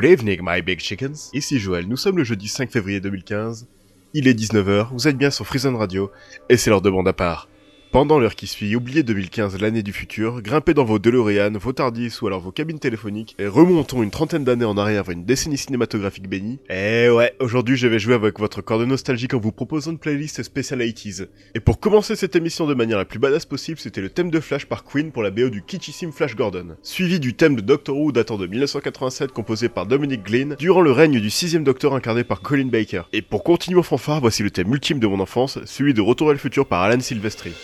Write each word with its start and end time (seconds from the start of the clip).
Good 0.00 0.12
evening, 0.12 0.38
my 0.44 0.62
big 0.62 0.78
chickens. 0.78 1.28
Ici 1.32 1.58
Joël, 1.58 1.88
nous 1.88 1.96
sommes 1.96 2.18
le 2.18 2.22
jeudi 2.22 2.46
5 2.46 2.70
février 2.70 3.00
2015. 3.00 3.66
Il 4.14 4.28
est 4.28 4.32
19h, 4.32 4.90
vous 4.92 5.08
êtes 5.08 5.18
bien 5.18 5.32
sur 5.32 5.44
Freezone 5.44 5.74
Radio, 5.74 6.12
et 6.48 6.56
c'est 6.56 6.70
l'heure 6.70 6.82
de 6.82 6.88
bande 6.88 7.08
à 7.08 7.12
part. 7.12 7.48
Pendant 7.90 8.18
l'heure 8.18 8.34
qui 8.34 8.46
suit, 8.46 8.76
oubliez 8.76 9.02
2015, 9.02 9.58
l'année 9.62 9.82
du 9.82 9.94
futur, 9.94 10.42
grimpez 10.42 10.74
dans 10.74 10.84
vos 10.84 10.98
DeLorean, 10.98 11.52
vos 11.58 11.72
Tardis 11.72 12.18
ou 12.20 12.26
alors 12.26 12.40
vos 12.40 12.52
cabines 12.52 12.78
téléphoniques 12.78 13.34
et 13.38 13.46
remontons 13.46 14.02
une 14.02 14.10
trentaine 14.10 14.44
d'années 14.44 14.66
en 14.66 14.76
arrière 14.76 15.04
vers 15.04 15.14
une 15.14 15.24
décennie 15.24 15.56
cinématographique 15.56 16.28
bénie. 16.28 16.58
Eh 16.68 17.08
ouais, 17.08 17.34
aujourd'hui 17.40 17.78
je 17.78 17.88
vais 17.88 17.98
jouer 17.98 18.12
avec 18.12 18.38
votre 18.38 18.60
corps 18.60 18.78
de 18.78 18.84
nostalgique 18.84 19.32
en 19.32 19.40
vous 19.40 19.52
proposant 19.52 19.92
une 19.92 19.98
playlist 19.98 20.42
spéciale 20.42 20.82
80s. 20.82 21.28
Et 21.54 21.60
pour 21.60 21.80
commencer 21.80 22.14
cette 22.14 22.36
émission 22.36 22.66
de 22.66 22.74
manière 22.74 22.98
la 22.98 23.06
plus 23.06 23.18
badass 23.18 23.46
possible, 23.46 23.78
c'était 23.78 24.02
le 24.02 24.10
thème 24.10 24.30
de 24.30 24.40
Flash 24.40 24.66
par 24.66 24.84
Queen 24.84 25.10
pour 25.10 25.22
la 25.22 25.30
BO 25.30 25.48
du 25.48 25.62
kitschissime 25.62 26.12
Flash 26.12 26.36
Gordon, 26.36 26.76
suivi 26.82 27.18
du 27.18 27.32
thème 27.32 27.56
de 27.56 27.62
Doctor 27.62 27.96
Who 27.96 28.12
datant 28.12 28.36
de 28.36 28.46
1987 28.46 29.32
composé 29.32 29.70
par 29.70 29.86
Dominic 29.86 30.24
Glynn 30.24 30.56
durant 30.58 30.82
le 30.82 30.92
règne 30.92 31.20
du 31.20 31.30
sixième 31.30 31.64
Docteur 31.64 31.94
incarné 31.94 32.22
par 32.22 32.42
Colin 32.42 32.66
Baker. 32.66 33.04
Et 33.14 33.22
pour 33.22 33.42
continuer 33.44 33.78
au 33.78 33.82
fanfare, 33.82 34.20
voici 34.20 34.42
le 34.42 34.50
thème 34.50 34.70
ultime 34.74 35.00
de 35.00 35.06
mon 35.06 35.20
enfance, 35.20 35.58
celui 35.64 35.94
de 35.94 36.02
Retour 36.02 36.28
à 36.28 36.32
le 36.32 36.38
futur 36.38 36.66
par 36.66 36.82
Alan 36.82 37.00
Silvestri. 37.00 37.54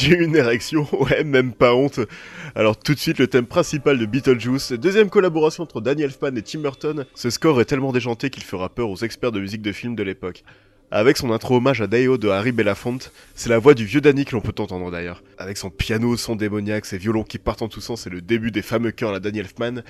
J'ai 0.00 0.16
une 0.16 0.34
érection, 0.34 0.88
ouais, 0.98 1.24
même 1.24 1.52
pas 1.52 1.74
honte. 1.74 2.00
Alors 2.54 2.78
tout 2.78 2.94
de 2.94 2.98
suite, 2.98 3.18
le 3.18 3.26
thème 3.26 3.44
principal 3.44 3.98
de 3.98 4.06
Beetlejuice, 4.06 4.72
deuxième 4.72 5.10
collaboration 5.10 5.64
entre 5.64 5.82
Danny 5.82 6.00
Elfman 6.00 6.34
et 6.38 6.42
Tim 6.42 6.60
Burton. 6.60 7.04
Ce 7.14 7.28
score 7.28 7.60
est 7.60 7.66
tellement 7.66 7.92
déjanté 7.92 8.30
qu'il 8.30 8.42
fera 8.42 8.70
peur 8.70 8.88
aux 8.88 8.96
experts 8.96 9.30
de 9.30 9.40
musique 9.40 9.60
de 9.60 9.72
film 9.72 9.94
de 9.94 10.02
l'époque. 10.02 10.42
Avec 10.90 11.18
son 11.18 11.30
intro 11.32 11.58
hommage 11.58 11.82
à 11.82 11.86
Dio 11.86 12.16
de 12.16 12.30
Harry 12.30 12.50
Belafonte, 12.50 13.12
c'est 13.34 13.50
la 13.50 13.58
voix 13.58 13.74
du 13.74 13.84
vieux 13.84 14.00
Danny 14.00 14.24
que 14.24 14.32
l'on 14.32 14.40
peut 14.40 14.54
entendre 14.58 14.90
d'ailleurs. 14.90 15.22
Avec 15.36 15.58
son 15.58 15.68
piano, 15.68 16.16
son 16.16 16.34
démoniaque, 16.34 16.86
ses 16.86 16.96
violons 16.96 17.22
qui 17.22 17.36
partent 17.36 17.60
en 17.60 17.68
tous 17.68 17.82
sens, 17.82 18.00
c'est 18.00 18.10
le 18.10 18.22
début 18.22 18.50
des 18.50 18.62
fameux 18.62 18.92
chœurs 18.92 19.12
la 19.12 19.20
Danny 19.20 19.40
Elfman. 19.40 19.82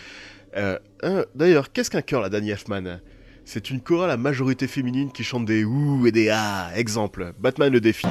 Euh, 0.57 0.77
hein, 1.05 1.25
d'ailleurs, 1.37 1.71
qu'est-ce 1.71 1.89
qu'un 1.89 2.03
chœur 2.03 2.21
la 2.21 2.31
Danny 2.31 2.51
Elfman? 2.51 2.99
C'est 3.45 3.71
une 3.71 3.81
chorale 3.81 4.11
à 4.11 4.17
majorité 4.17 4.67
féminine 4.67 5.13
qui 5.13 5.23
chante 5.23 5.45
des 5.45 5.65
ouh 5.65 6.05
et 6.09 6.11
des 6.11 6.31
ah. 6.31 6.73
Exemple, 6.75 7.33
Batman 7.39 7.73
le 7.73 7.81
défi. 7.81 8.09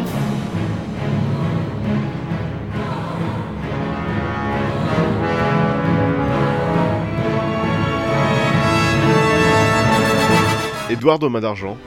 Edouard 10.89 11.21
aux 11.21 11.29
mains 11.29 11.39
d'argent. 11.39 11.77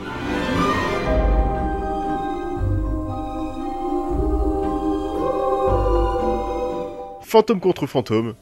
Fantôme 7.22 7.58
contre 7.58 7.88
fantôme. 7.88 8.34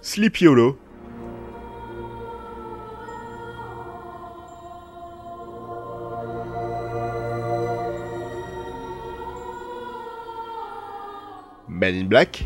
Sleepy 0.00 0.46
Hollow. 0.46 0.78
Black. 11.92 12.44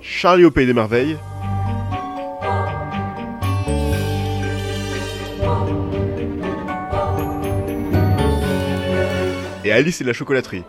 Charlie 0.00 0.44
au 0.44 0.50
pays 0.50 0.66
des 0.66 0.72
merveilles. 0.72 1.16
Et 9.64 9.72
Alice 9.72 10.00
et 10.00 10.04
la 10.04 10.12
chocolaterie. 10.12 10.64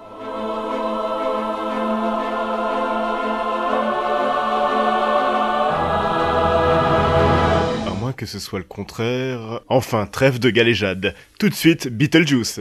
Que 8.20 8.26
ce 8.26 8.38
soit 8.38 8.60
le 8.60 8.66
contraire. 8.66 9.62
Enfin, 9.70 10.06
trêve 10.06 10.40
de 10.40 10.50
galéjade. 10.50 11.16
Tout 11.40 11.48
de 11.48 11.54
suite, 11.54 11.88
Beetlejuice. 11.88 12.60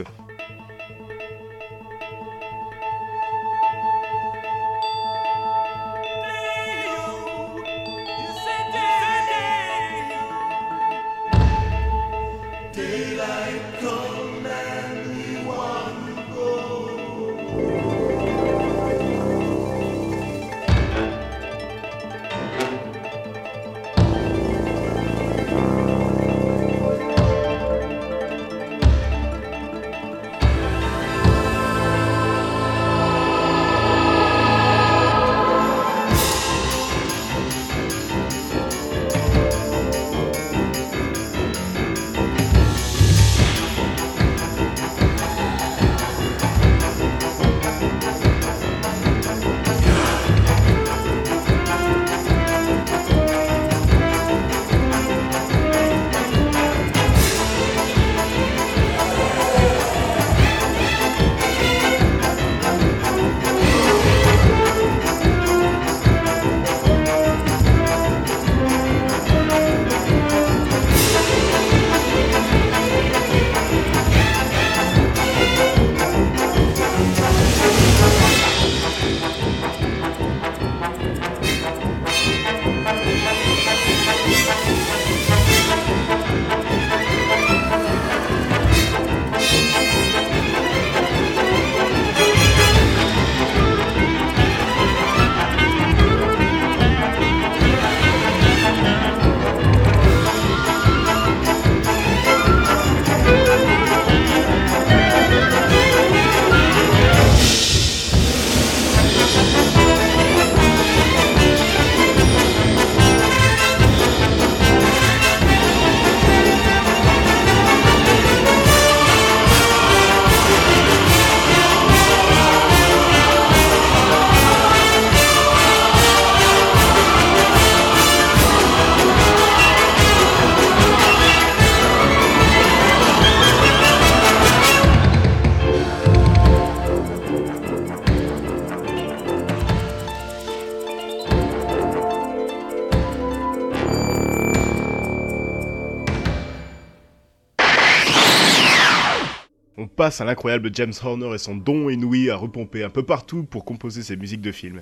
À 150.21 150.25
l'incroyable 150.25 150.69
James 150.73 150.93
Horner 151.03 151.33
et 151.33 151.37
son 151.37 151.55
don 151.55 151.89
inouï 151.89 152.29
à 152.29 152.35
repomper 152.35 152.83
un 152.83 152.89
peu 152.89 153.03
partout 153.03 153.43
pour 153.43 153.65
composer 153.65 154.01
ses 154.01 154.15
musiques 154.15 154.41
de 154.41 154.51
films. 154.51 154.81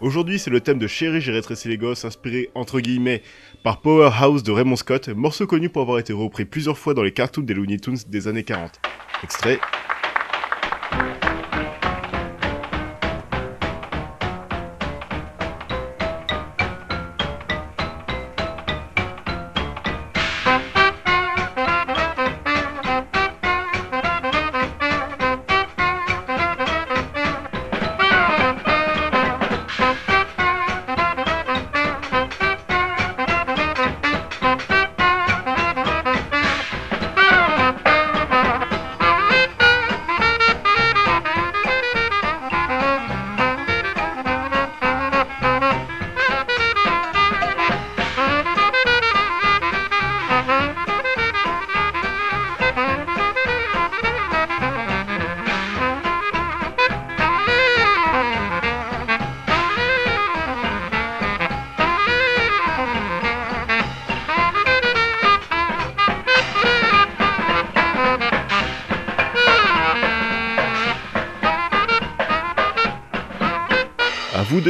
Aujourd'hui, 0.00 0.38
c'est 0.38 0.50
le 0.50 0.60
thème 0.60 0.78
de 0.78 0.86
Chérie, 0.86 1.20
j'ai 1.20 1.32
rétréci 1.32 1.68
les 1.68 1.76
gosses, 1.76 2.04
inspiré 2.04 2.50
entre 2.54 2.80
guillemets 2.80 3.22
par 3.64 3.80
Powerhouse 3.80 4.42
de 4.42 4.52
Raymond 4.52 4.76
Scott, 4.76 5.08
morceau 5.08 5.46
connu 5.46 5.68
pour 5.68 5.82
avoir 5.82 5.98
été 5.98 6.12
repris 6.12 6.44
plusieurs 6.44 6.78
fois 6.78 6.94
dans 6.94 7.02
les 7.02 7.12
cartoons 7.12 7.42
des 7.42 7.54
Looney 7.54 7.78
Tunes 7.78 7.98
des 8.08 8.28
années 8.28 8.44
40. 8.44 8.80
Extrait 9.24 9.58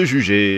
juger. 0.08 0.57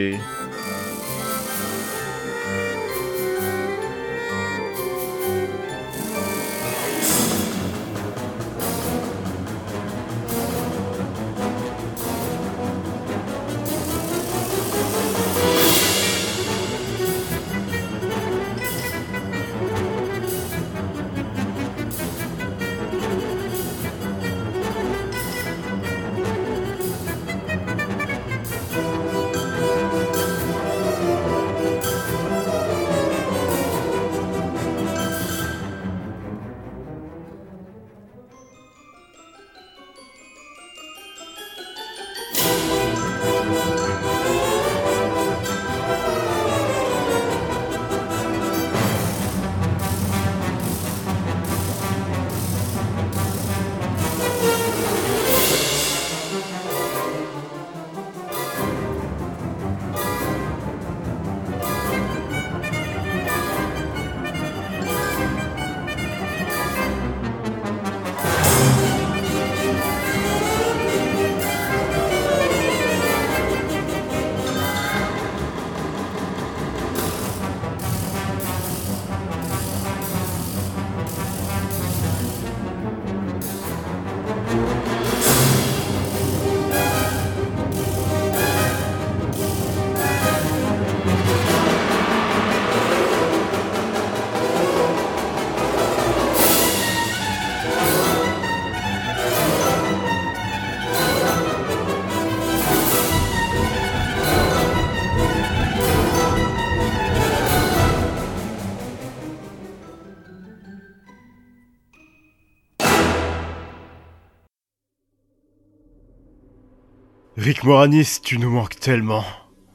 Rick 117.50 117.64
Moranis, 117.64 118.20
tu 118.22 118.38
nous 118.38 118.48
manques 118.48 118.78
tellement. 118.78 119.24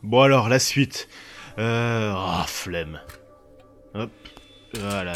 Bon 0.01 0.21
alors, 0.21 0.47
la 0.47 0.59
suite. 0.59 1.09
Euh... 1.57 2.13
Oh, 2.15 2.43
flemme. 2.47 3.01
Hop, 3.93 4.11
voilà. 4.79 5.11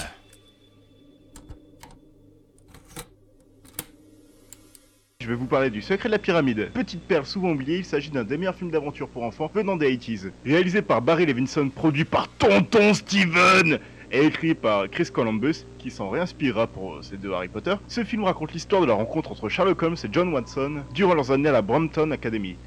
Je 5.22 5.28
vais 5.30 5.36
vous 5.36 5.46
parler 5.46 5.70
du 5.70 5.82
Secret 5.82 6.10
de 6.10 6.12
la 6.12 6.20
Pyramide. 6.20 6.70
Petite 6.74 7.04
perle 7.04 7.26
souvent 7.26 7.52
oubliée, 7.52 7.78
il 7.78 7.86
s'agit 7.86 8.10
d'un 8.10 8.26
des 8.26 8.38
meilleurs 8.38 8.56
films 8.56 8.72
d'aventure 8.72 9.08
pour 9.08 9.24
enfants 9.24 9.50
venant 9.54 9.78
des 9.78 9.96
80s. 9.96 10.32
Réalisé 10.46 10.82
par 10.82 11.02
Barry 11.02 11.26
Levinson, 11.26 11.70
produit 11.70 12.04
par 12.04 12.28
Tonton 12.28 12.94
Steven 12.94 13.80
et 14.12 14.26
écrit 14.26 14.56
par 14.56 14.90
Chris 14.90 15.10
Columbus, 15.14 15.66
qui 15.78 15.92
s'en 15.92 16.10
réinspirera 16.10 16.68
pour 16.68 17.04
ces 17.04 17.18
deux 17.18 17.32
Harry 17.32 17.48
Potter, 17.48 17.76
ce 17.88 18.04
film 18.04 18.24
raconte 18.24 18.54
l'histoire 18.54 18.82
de 18.82 18.88
la 18.88 18.94
rencontre 18.94 19.32
entre 19.32 19.50
Sherlock 19.50 19.82
Holmes 19.82 19.96
et 20.04 20.08
John 20.12 20.34
Watson 20.34 20.84
durant 20.94 21.14
leurs 21.14 21.32
années 21.32 21.50
à 21.50 21.54
la 21.54 21.62
Brompton 21.62 22.12
Academy. 22.12 22.58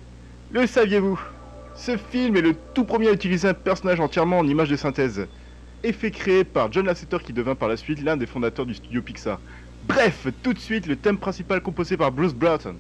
Le 0.51 0.67
saviez-vous? 0.67 1.21
Ce 1.75 1.97
film 1.97 2.37
est 2.37 2.43
le 2.43 2.55
tout 2.75 2.85
premier 2.85 3.09
à 3.09 3.13
utiliser 3.13 3.49
un 3.49 3.55
personnage 3.55 4.01
entièrement 4.01 4.39
en 4.39 4.47
image 4.47 4.69
de 4.69 4.77
synthèse. 4.77 5.27
Effet 5.83 6.11
créé 6.11 6.45
par 6.45 6.71
John 6.71 6.87
Lasseter 6.87 7.19
qui 7.25 7.33
devint 7.33 7.55
par 7.55 7.69
la 7.69 7.77
suite 7.77 8.03
l'un 8.03 8.17
des 8.17 8.27
fondateurs 8.27 8.67
du 8.67 8.75
studio 8.75 9.03
Pixar. 9.03 9.41
Bref, 9.83 10.29
tout 10.43 10.53
de 10.53 10.59
suite 10.59 10.87
le 10.87 10.97
thème 10.97 11.19
principal 11.19 11.61
composé 11.61 11.97
par 11.97 12.13
Bruce 12.13 12.35
Broughton. 12.35 12.79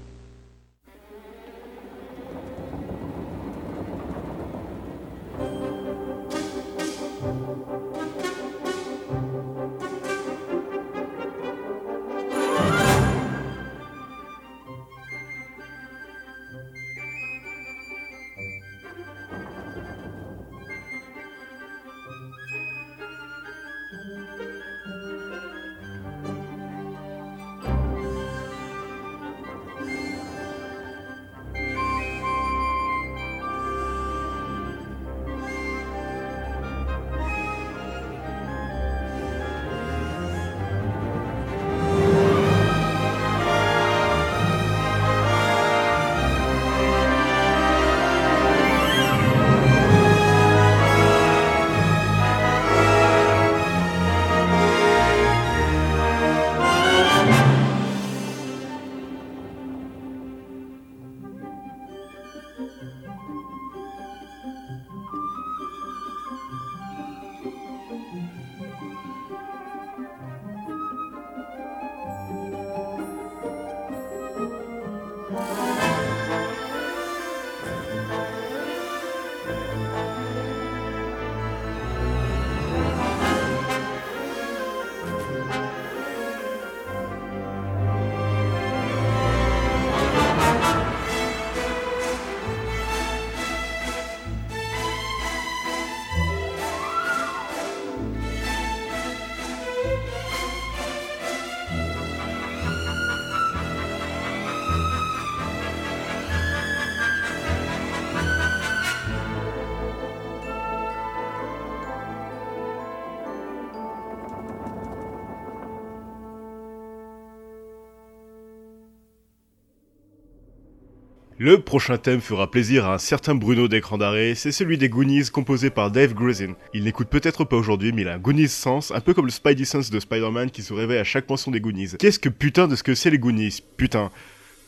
Le 121.45 121.59
prochain 121.59 121.99
thème 121.99 122.21
fera 122.21 122.49
plaisir 122.49 122.87
à 122.87 122.95
un 122.95 122.99
certain 122.99 123.35
Bruno 123.35 123.67
d'écran 123.67 123.99
d'arrêt, 123.99 124.37
c'est 124.37 124.53
celui 124.53 124.79
des 124.79 124.89
Goonies 124.89 125.25
composé 125.25 125.71
par 125.71 125.91
Dave 125.91 126.15
Grusin. 126.15 126.55
Il 126.73 126.85
n'écoute 126.85 127.09
peut-être 127.09 127.43
pas 127.43 127.57
aujourd'hui, 127.57 127.91
mais 127.91 128.03
il 128.03 128.09
a 128.09 128.15
un 128.15 128.19
Goonies 128.19 128.47
sens, 128.47 128.93
un 128.93 129.01
peu 129.01 129.13
comme 129.13 129.25
le 129.25 129.33
Spidey 129.33 129.65
Sense 129.65 129.91
de 129.91 129.99
Spider-Man 129.99 130.53
qui 130.53 130.63
se 130.63 130.73
réveille 130.73 131.01
à 131.01 131.05
chaque 131.05 131.29
mention 131.29 131.51
des 131.51 131.61
Goonies. 131.61 131.97
Qu'est-ce 131.99 132.21
que 132.21 132.29
putain 132.29 132.69
de 132.69 132.77
ce 132.77 132.85
que 132.85 132.95
c'est 132.95 133.11
les 133.11 133.19
Goonies 133.19 133.59
Putain? 133.77 134.13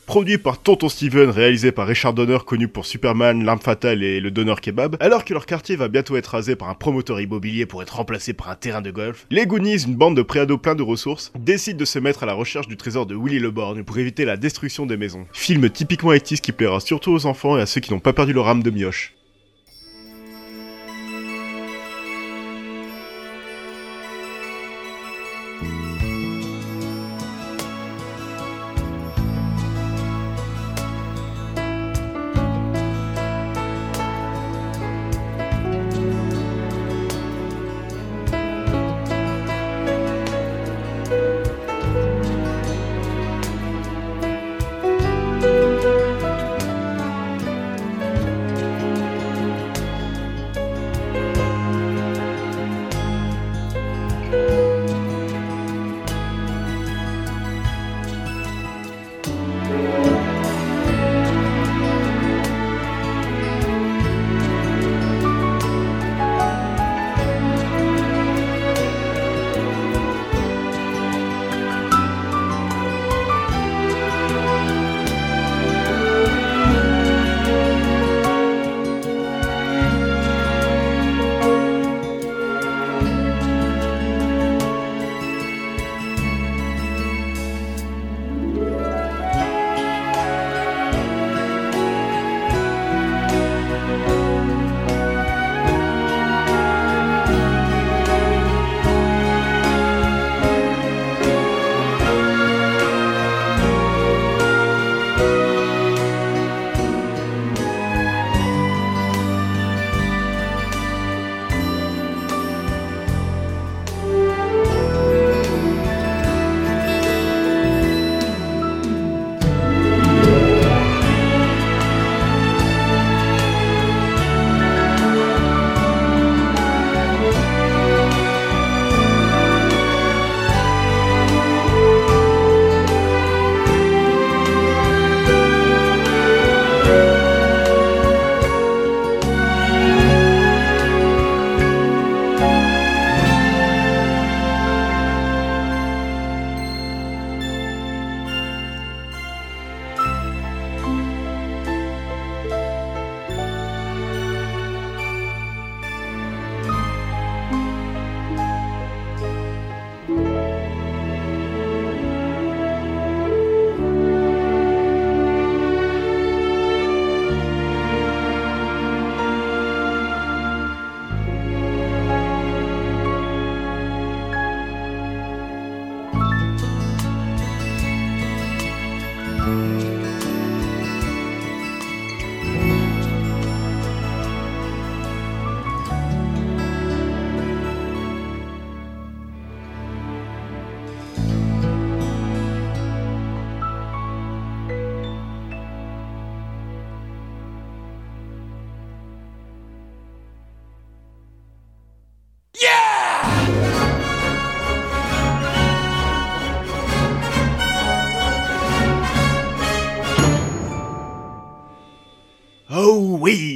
Produit 0.05 0.37
par 0.37 0.61
Tonton 0.61 0.87
Steven, 0.87 1.31
réalisé 1.31 1.71
par 1.71 1.87
Richard 1.87 2.13
Donner, 2.13 2.37
connu 2.45 2.67
pour 2.67 2.85
Superman, 2.85 3.43
L'arme 3.43 3.59
fatale 3.59 4.03
et 4.03 4.19
le 4.19 4.29
Donner 4.29 4.53
Kebab, 4.61 4.97
alors 4.99 5.25
que 5.25 5.33
leur 5.33 5.47
quartier 5.47 5.75
va 5.75 5.87
bientôt 5.87 6.15
être 6.15 6.27
rasé 6.27 6.55
par 6.55 6.69
un 6.69 6.75
promoteur 6.75 7.19
immobilier 7.19 7.65
pour 7.65 7.81
être 7.81 7.95
remplacé 7.95 8.33
par 8.33 8.49
un 8.49 8.55
terrain 8.55 8.81
de 8.81 8.91
golf, 8.91 9.25
les 9.31 9.47
Goonies, 9.47 9.83
une 9.85 9.95
bande 9.95 10.15
de 10.15 10.21
préados 10.21 10.59
pleins 10.59 10.75
de 10.75 10.83
ressources, 10.83 11.31
décident 11.39 11.79
de 11.79 11.85
se 11.85 11.97
mettre 11.97 12.21
à 12.21 12.27
la 12.27 12.33
recherche 12.33 12.67
du 12.67 12.77
trésor 12.77 13.07
de 13.07 13.15
Willy 13.15 13.39
le 13.39 13.51
pour 13.83 13.97
éviter 13.97 14.25
la 14.25 14.37
destruction 14.37 14.85
des 14.85 14.97
maisons. 14.97 15.25
Film 15.33 15.69
typiquement 15.69 16.11
80 16.11 16.37
qui 16.41 16.51
plaira 16.51 16.79
surtout 16.79 17.11
aux 17.11 17.25
enfants 17.25 17.57
et 17.57 17.61
à 17.61 17.65
ceux 17.65 17.81
qui 17.81 17.91
n'ont 17.91 17.99
pas 17.99 18.13
perdu 18.13 18.33
leur 18.33 18.47
âme 18.47 18.61
de 18.61 18.69
mioche. 18.69 19.15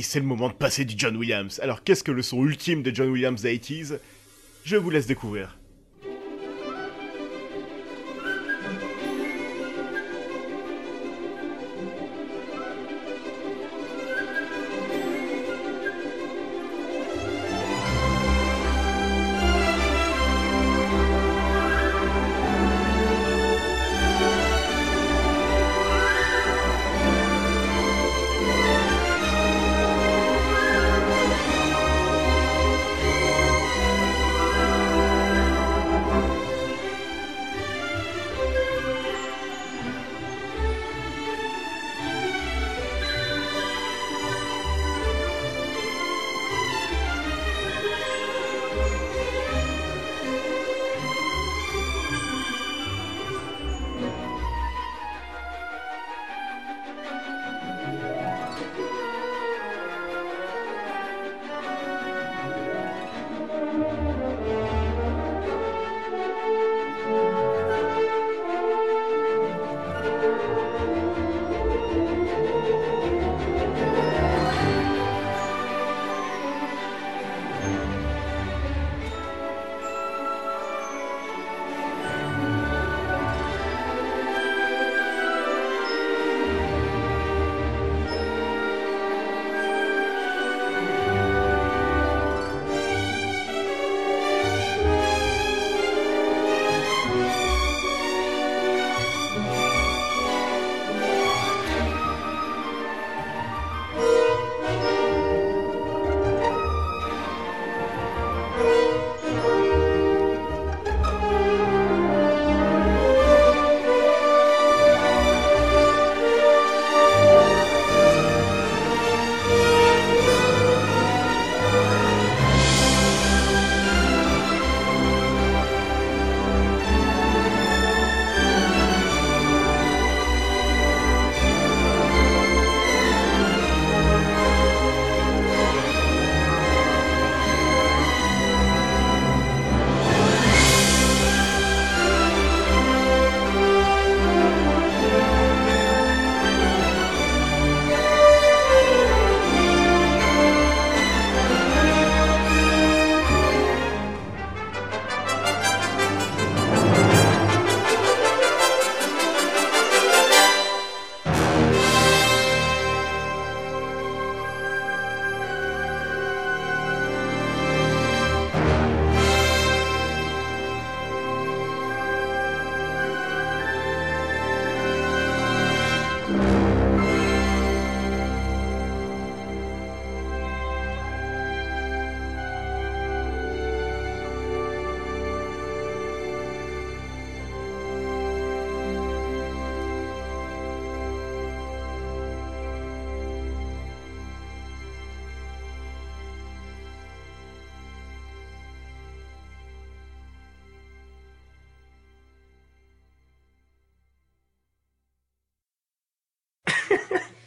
C'est 0.10 0.20
le 0.20 0.26
moment 0.26 0.50
de 0.50 0.54
passer 0.54 0.86
du 0.86 0.96
John 0.98 1.16
Williams. 1.16 1.60
Alors 1.62 1.84
qu'est-ce 1.84 2.04
que 2.04 2.12
le 2.12 2.24
son 2.24 2.44
ultime 2.44 2.82
de 2.82 2.90
John 2.94 3.10
Williams 3.10 3.44
80s 3.44 4.00
Je 4.66 4.76
vous 4.76 4.90
laisse 4.90 5.06
découvrir. 5.06 5.60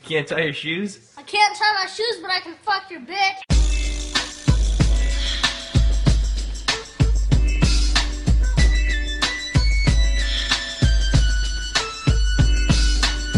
Can't 0.08 0.26
tie 0.26 0.42
your 0.42 0.52
shoes? 0.52 0.98
I 1.16 1.22
can't 1.22 1.56
tie 1.56 1.72
my 1.80 1.86
shoes, 1.86 2.20
but 2.20 2.30
I 2.30 2.40
can 2.40 2.54
fuck 2.64 2.90
your 2.90 3.00
bitch. 3.00 3.38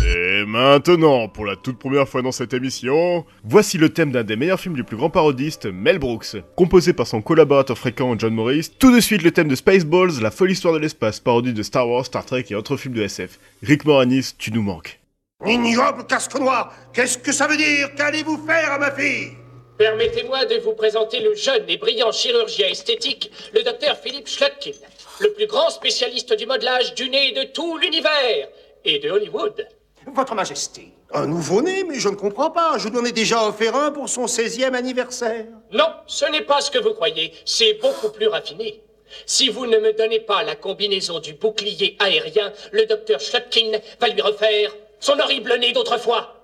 Et 0.07 0.46
maintenant, 0.46 1.29
pour 1.29 1.44
la 1.44 1.57
toute 1.57 1.79
première 1.79 2.09
fois 2.09 2.22
dans 2.22 2.33
cette 2.33 2.55
émission, 2.55 3.27
voici 3.44 3.77
le 3.77 3.90
thème 3.90 4.11
d'un 4.11 4.24
des 4.24 4.37
meilleurs 4.37 4.59
films 4.59 4.74
du 4.74 4.85
plus 4.85 4.96
grand 4.96 5.11
parodiste, 5.11 5.66
Mel 5.66 5.98
Brooks. 5.98 6.37
Composé 6.57 6.94
par 6.94 7.07
son 7.07 7.20
collaborateur 7.20 7.77
fréquent 7.77 8.18
John 8.18 8.35
Morris, 8.35 8.70
tout 8.79 8.90
de 8.94 9.00
suite 9.00 9.22
le 9.22 9.33
thème 9.33 9.48
de 9.48 9.55
Spaceballs, 9.55 10.22
la 10.22 10.31
folle 10.31 10.50
histoire 10.50 10.72
de 10.72 10.79
l'espace, 10.79 11.20
parodie 11.20 11.53
de 11.53 11.62
Star 11.62 11.88
Wars, 11.88 12.07
Star 12.07 12.24
Trek 12.24 12.46
et 12.48 12.55
autres 12.55 12.79
films 12.79 12.94
de 12.94 13.03
SF. 13.03 13.38
Rick 13.62 13.85
Moranis, 13.85 14.33
tu 14.38 14.50
nous 14.50 14.62
manques. 14.62 14.98
Ignoble 15.47 16.07
casque 16.07 16.37
noir, 16.37 16.73
qu'est-ce 16.94 17.18
que 17.18 17.33
ça 17.33 17.47
veut 17.47 17.57
dire? 17.57 17.94
Qu'allez-vous 17.97 18.47
faire 18.47 18.73
à 18.73 18.79
ma 18.79 18.90
fille? 18.92 19.33
Permettez-moi 19.77 20.47
de 20.47 20.57
vous 20.57 20.73
présenter 20.73 21.20
le 21.20 21.35
jeune 21.35 21.68
et 21.68 21.77
brillant 21.77 22.12
chirurgien 22.12 22.68
esthétique, 22.68 23.31
le 23.53 23.62
docteur 23.62 23.99
Philippe 23.99 24.29
Schlotkin, 24.29 24.70
le 25.20 25.33
plus 25.33 25.47
grand 25.47 25.68
spécialiste 25.68 26.33
du 26.33 26.47
modelage 26.47 26.94
du 26.94 27.11
nez 27.11 27.33
de 27.33 27.42
tout 27.53 27.77
l'univers 27.77 28.49
et 28.85 28.99
de 29.01 29.11
Hollywood. 29.11 29.68
Votre 30.07 30.35
Majesté. 30.35 30.92
Un 31.12 31.27
nouveau-né, 31.27 31.85
mais 31.85 31.99
je 31.99 32.09
ne 32.09 32.14
comprends 32.16 32.51
pas. 32.51 32.79
Je 32.79 32.88
lui 32.88 32.99
en 32.99 33.05
ai 33.05 33.12
déjà 33.12 33.47
offert 33.47 33.77
un 33.77 33.90
pour 33.90 34.09
son 34.09 34.27
16e 34.27 34.75
anniversaire. 34.75 35.47
Non, 35.73 35.92
ce 36.07 36.25
n'est 36.27 36.42
pas 36.42 36.61
ce 36.61 36.70
que 36.70 36.79
vous 36.79 36.94
croyez, 36.94 37.35
c'est 37.44 37.75
beaucoup 37.83 38.11
plus 38.11 38.29
raffiné. 38.29 38.83
Si 39.27 39.49
vous 39.49 39.66
ne 39.66 39.79
me 39.79 39.92
donnez 39.92 40.20
pas 40.20 40.42
la 40.42 40.57
combinaison 40.57 41.18
du 41.20 41.35
bouclier 41.35 41.97
aérien, 42.01 42.53
le 42.73 42.87
docteur 42.87 43.20
Schlotkin 43.20 43.73
va 44.01 44.09
lui 44.09 44.23
refaire 44.23 44.70
son 45.05 45.21
horrible 45.21 45.59
nez 45.59 45.73
d'autrefois. 45.73 46.40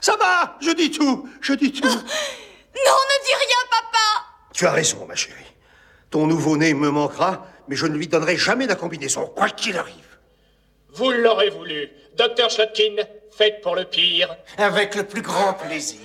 Ça 0.00 0.16
va, 0.16 0.56
je 0.60 0.70
dis 0.70 0.90
tout, 0.90 1.28
je 1.40 1.52
dis 1.52 1.70
tout. 1.70 1.86
Non, 1.86 1.92
ne 1.94 3.24
dis 3.26 3.34
rien, 3.34 3.62
papa 3.70 4.26
Tu 4.54 4.66
as 4.66 4.72
raison, 4.72 5.04
ma 5.06 5.14
chérie. 5.14 5.36
Ton 6.10 6.26
nouveau-né 6.26 6.72
me 6.74 6.90
manquera, 6.90 7.46
mais 7.68 7.76
je 7.76 7.86
ne 7.86 7.96
lui 7.96 8.08
donnerai 8.08 8.36
jamais 8.36 8.66
la 8.66 8.74
combinaison, 8.74 9.26
quoi 9.26 9.50
qu'il 9.50 9.76
arrive. 9.76 10.18
Vous 10.94 11.10
l'aurez 11.10 11.50
voulu. 11.50 11.90
Docteur 12.16 12.50
Schlotkin, 12.50 12.96
faites 13.36 13.60
pour 13.60 13.76
le 13.76 13.84
pire. 13.84 14.34
Avec 14.56 14.94
le 14.94 15.04
plus 15.04 15.22
grand 15.22 15.54
plaisir. 15.54 16.00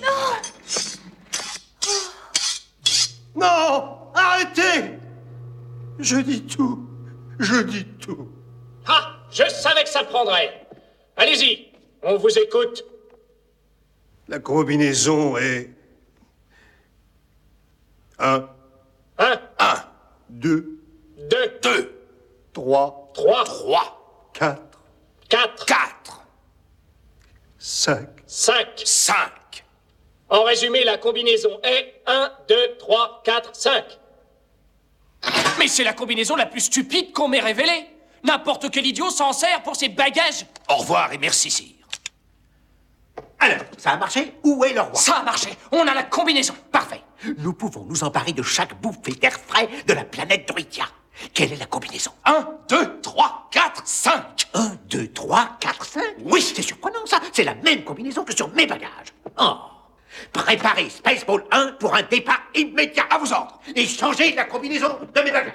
Non 3.34 3.98
Arrêtez 4.14 4.98
Je 5.98 6.16
dis 6.16 6.42
tout. 6.44 6.87
Je 7.38 7.62
dis 7.62 7.84
tout. 8.00 8.28
Ah, 8.86 9.16
Je 9.30 9.44
savais 9.48 9.84
que 9.84 9.88
ça 9.90 10.04
prendrait. 10.04 10.66
Allez-y, 11.16 11.68
on 12.02 12.16
vous 12.16 12.38
écoute. 12.38 12.84
La 14.28 14.38
combinaison 14.38 15.36
est... 15.36 15.70
1, 18.18 18.48
Un, 19.18 19.40
2, 20.30 20.80
2, 21.30 21.58
2, 21.62 22.02
3, 22.52 23.10
3, 23.14 23.44
3, 23.44 24.30
4, 24.34 24.62
4, 25.28 25.66
4, 25.66 26.26
5. 27.58 28.08
5. 28.26 28.66
5. 28.84 29.64
En 30.30 30.42
résumé, 30.42 30.82
la 30.84 30.98
combinaison 30.98 31.60
est 31.62 32.02
1, 32.06 32.32
2, 32.48 32.76
3, 32.78 33.22
4, 33.24 33.54
5. 33.54 33.84
Mais 35.58 35.68
c'est 35.68 35.84
la 35.84 35.92
combinaison 35.92 36.36
la 36.36 36.46
plus 36.46 36.60
stupide 36.60 37.12
qu'on 37.12 37.28
m'ait 37.28 37.40
révélée. 37.40 37.88
N'importe 38.24 38.70
quel 38.70 38.86
idiot 38.86 39.10
s'en 39.10 39.32
sert 39.32 39.62
pour 39.62 39.76
ses 39.76 39.88
bagages. 39.88 40.46
Au 40.68 40.76
revoir 40.76 41.12
et 41.12 41.18
merci, 41.18 41.50
sire. 41.50 41.74
Alors, 43.40 43.62
ça 43.76 43.92
a 43.92 43.96
marché? 43.96 44.34
Où 44.42 44.64
est 44.64 44.72
le 44.72 44.80
roi? 44.80 44.94
Ça 44.94 45.16
a 45.18 45.22
marché. 45.22 45.50
On 45.70 45.86
a 45.86 45.94
la 45.94 46.02
combinaison. 46.02 46.54
Parfait. 46.72 47.02
Nous 47.38 47.52
pouvons 47.52 47.84
nous 47.84 48.02
emparer 48.02 48.32
de 48.32 48.42
chaque 48.42 48.80
bouffée 48.80 49.12
d'air 49.12 49.38
frais 49.46 49.68
de 49.86 49.92
la 49.92 50.04
planète 50.04 50.48
Druidia. 50.48 50.84
Quelle 51.34 51.52
est 51.52 51.56
la 51.56 51.66
combinaison? 51.66 52.12
1, 52.24 52.48
2, 52.68 53.00
3, 53.00 53.48
4, 53.50 53.82
5. 53.86 54.22
1, 54.54 54.76
2, 54.88 55.12
3, 55.12 55.56
4, 55.60 55.84
5 55.84 56.02
Oui, 56.24 56.42
c'est 56.42 56.62
surprenant 56.62 57.06
ça. 57.06 57.20
C'est 57.32 57.44
la 57.44 57.54
même 57.56 57.84
combinaison 57.84 58.24
que 58.24 58.34
sur 58.34 58.48
mes 58.54 58.66
bagages. 58.66 59.12
Oh 59.38 59.56
Préparez 60.32 60.90
Spaceball 60.90 61.44
1 61.50 61.72
pour 61.78 61.94
un 61.94 62.02
départ 62.02 62.42
immédiat. 62.54 63.04
À 63.10 63.18
vos 63.18 63.32
ordres. 63.32 63.60
Et 63.74 63.86
changez 63.86 64.34
la 64.34 64.44
combinaison 64.44 64.98
de 65.14 65.20
mes 65.20 65.30
bagages. 65.30 65.52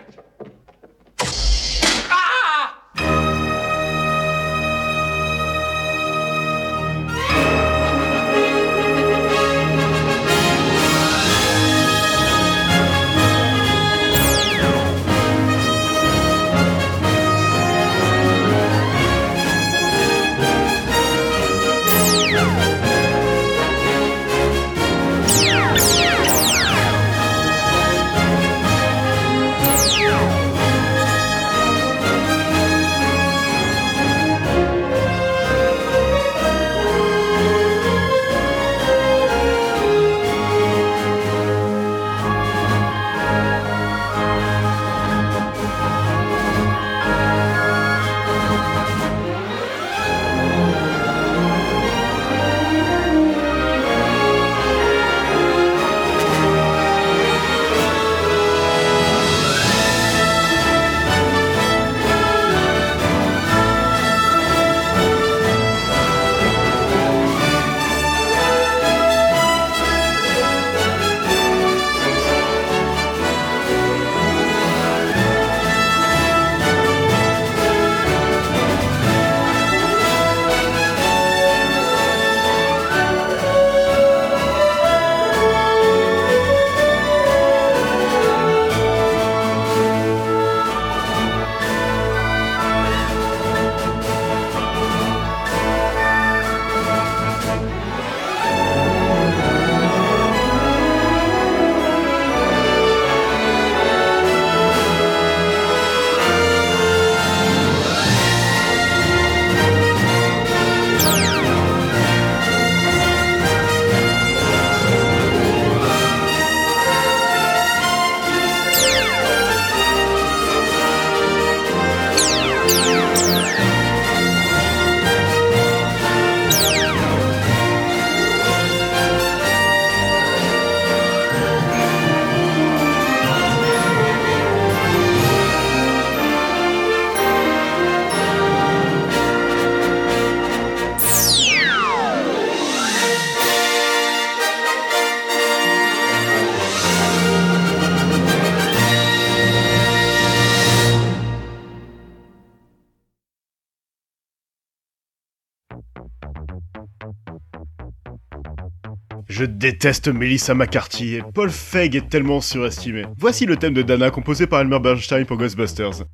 Je 159.43 159.47
déteste 159.47 160.08
Melissa 160.08 160.56
McCarthy 160.56 161.15
et 161.15 161.21
Paul 161.34 161.49
Feig 161.49 161.97
est 161.97 162.08
tellement 162.08 162.39
surestimé. 162.39 163.03
Voici 163.17 163.45
le 163.45 163.58
thème 163.58 163.73
de 163.73 163.82
Dana 163.82 164.10
composé 164.10 164.47
par 164.47 164.62
Elmer 164.62 164.79
Bernstein 164.79 165.25
pour 165.25 165.36
Ghostbusters. 165.36 166.06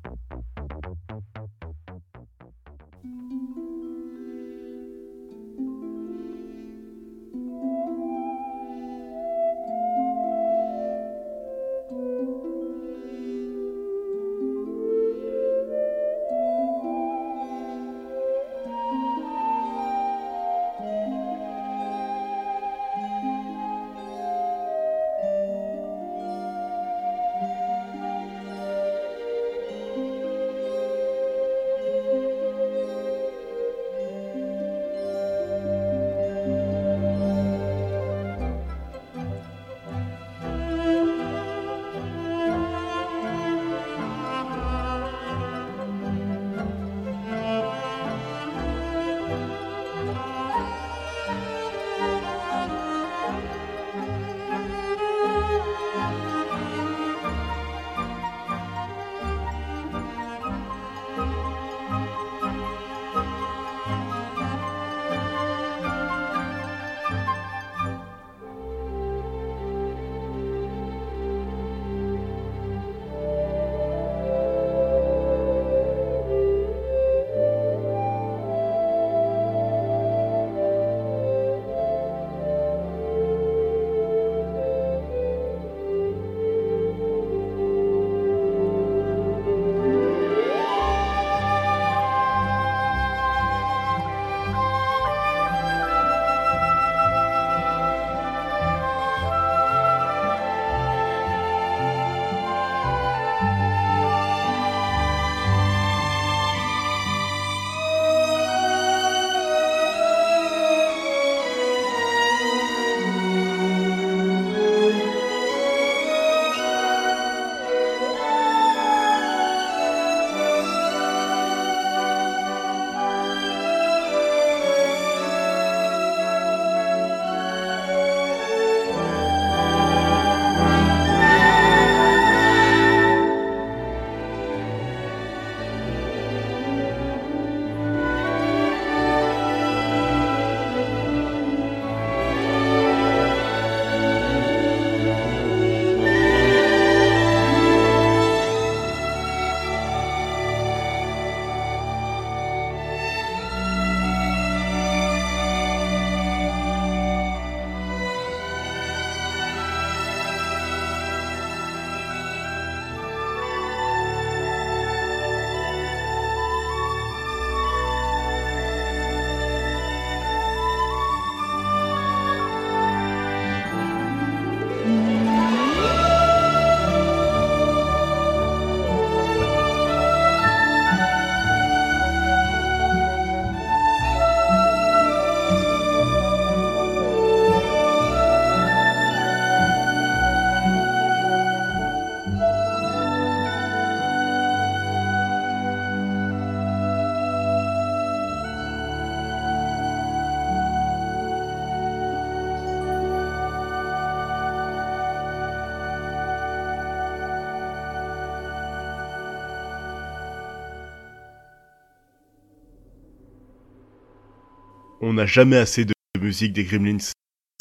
N'a 215.20 215.26
jamais 215.26 215.58
assez 215.58 215.84
de 215.84 215.92
musique 216.18 216.54
des 216.54 216.64
Gremlins. 216.64 216.96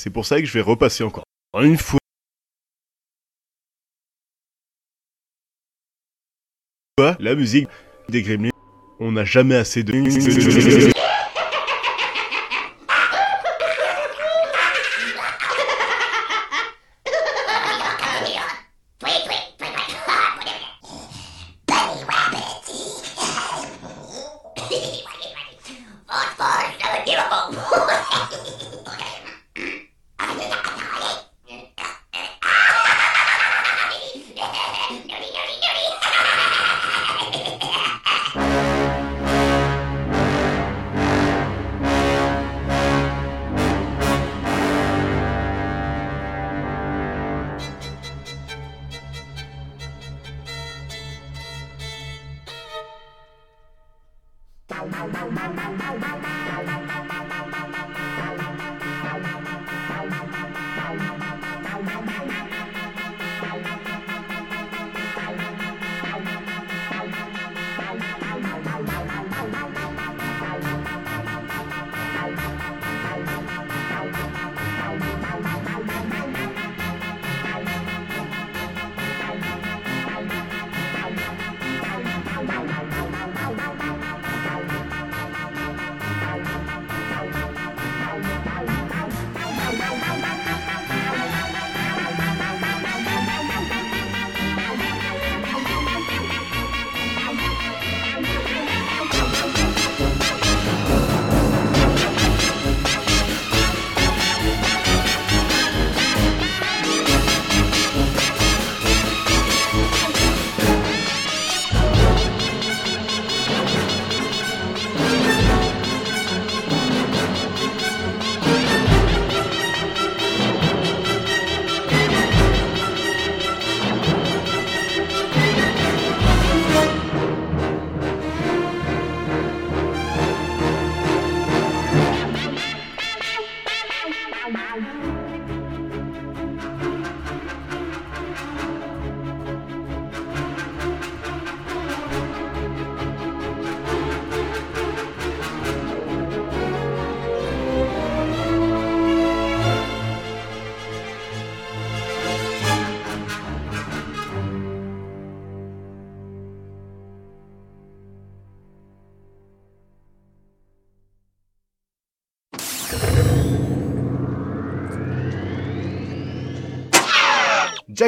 C'est 0.01 0.09
pour 0.09 0.25
ça 0.25 0.39
que 0.39 0.45
je 0.45 0.53
vais 0.53 0.61
repasser 0.61 1.03
encore 1.03 1.25
une 1.61 1.77
fois. 1.77 1.99
La 7.19 7.35
musique 7.35 7.67
des 8.07 8.21
Gremlins. 8.23 8.51
On 9.01 9.11
n'a 9.11 9.25
jamais 9.25 9.55
assez 9.55 9.83
de... 9.83 9.91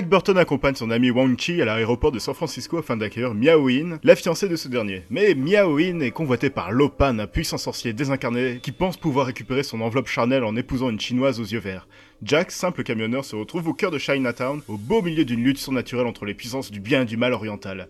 Jack 0.02 0.10
Burton 0.10 0.38
accompagne 0.40 0.74
son 0.74 0.90
ami 0.90 1.12
Wang 1.12 1.40
Chi 1.40 1.62
à 1.62 1.66
l'aéroport 1.66 2.12
de 2.12 2.18
San 2.18 2.34
Francisco 2.34 2.80
afin 2.80 2.98
d'accueillir 2.98 3.36
Miaoin, 3.36 4.00
la 4.02 4.16
fiancée 4.16 4.50
de 4.50 4.56
ce 4.56 4.68
dernier. 4.68 5.04
Mais 5.12 5.36
Miaoin 5.36 6.00
est 6.00 6.10
convoitée 6.10 6.50
par 6.50 6.72
Lopan, 6.72 7.20
un 7.20 7.28
puissant 7.28 7.60
sorcier 7.60 7.94
désincarné 7.94 8.62
qui 8.64 8.72
pense 8.72 8.98
pouvoir 8.98 9.28
récupérer 9.28 9.62
son 9.62 9.80
enveloppe 9.80 10.08
charnelle 10.08 10.44
en 10.44 10.56
épousant 10.56 10.90
une 10.90 11.00
chinoise 11.00 11.40
aux 11.40 11.44
yeux 11.44 11.60
verts. 11.60 11.88
Jack, 12.24 12.50
simple 12.50 12.82
camionneur, 12.82 13.24
se 13.24 13.36
retrouve 13.36 13.68
au 13.68 13.76
cœur 13.76 13.92
de 13.92 14.00
Chinatown, 14.00 14.64
au 14.68 14.78
beau 14.78 15.04
milieu 15.04 15.24
d'une 15.24 15.44
lutte 15.44 15.60
surnaturelle 15.60 16.08
entre 16.08 16.26
les 16.26 16.34
puissances 16.34 16.72
du 16.72 16.80
bien 16.80 17.04
et 17.04 17.06
du 17.06 17.16
mal 17.16 17.34
oriental. 17.34 17.88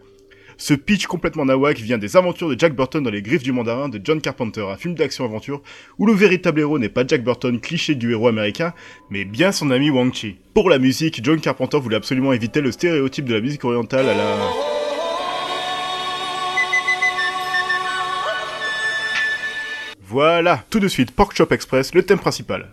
Ce 0.61 0.75
pitch 0.75 1.07
complètement 1.07 1.43
nawak 1.43 1.79
vient 1.79 1.97
des 1.97 2.15
aventures 2.15 2.47
de 2.47 2.55
Jack 2.55 2.75
Burton 2.75 3.01
dans 3.01 3.09
les 3.09 3.23
griffes 3.23 3.41
du 3.41 3.51
mandarin 3.51 3.89
de 3.89 3.99
John 4.03 4.21
Carpenter, 4.21 4.61
un 4.61 4.77
film 4.77 4.93
d'action-aventure 4.93 5.63
où 5.97 6.05
le 6.05 6.13
véritable 6.13 6.59
héros 6.59 6.77
n'est 6.77 6.87
pas 6.87 7.03
Jack 7.03 7.23
Burton, 7.23 7.59
cliché 7.59 7.95
du 7.95 8.11
héros 8.11 8.27
américain, 8.27 8.71
mais 9.09 9.25
bien 9.25 9.51
son 9.51 9.71
ami 9.71 9.89
Wang 9.89 10.13
Chi. 10.13 10.35
Pour 10.53 10.69
la 10.69 10.77
musique, 10.77 11.19
John 11.23 11.41
Carpenter 11.41 11.79
voulait 11.79 11.95
absolument 11.95 12.31
éviter 12.31 12.61
le 12.61 12.71
stéréotype 12.71 13.25
de 13.25 13.33
la 13.33 13.41
musique 13.41 13.65
orientale 13.65 14.07
à 14.07 14.13
la... 14.13 14.37
Voilà, 19.99 20.63
tout 20.69 20.79
de 20.79 20.87
suite, 20.87 21.09
Pork 21.09 21.35
Chop 21.35 21.51
Express, 21.53 21.95
le 21.95 22.03
thème 22.03 22.19
principal. 22.19 22.71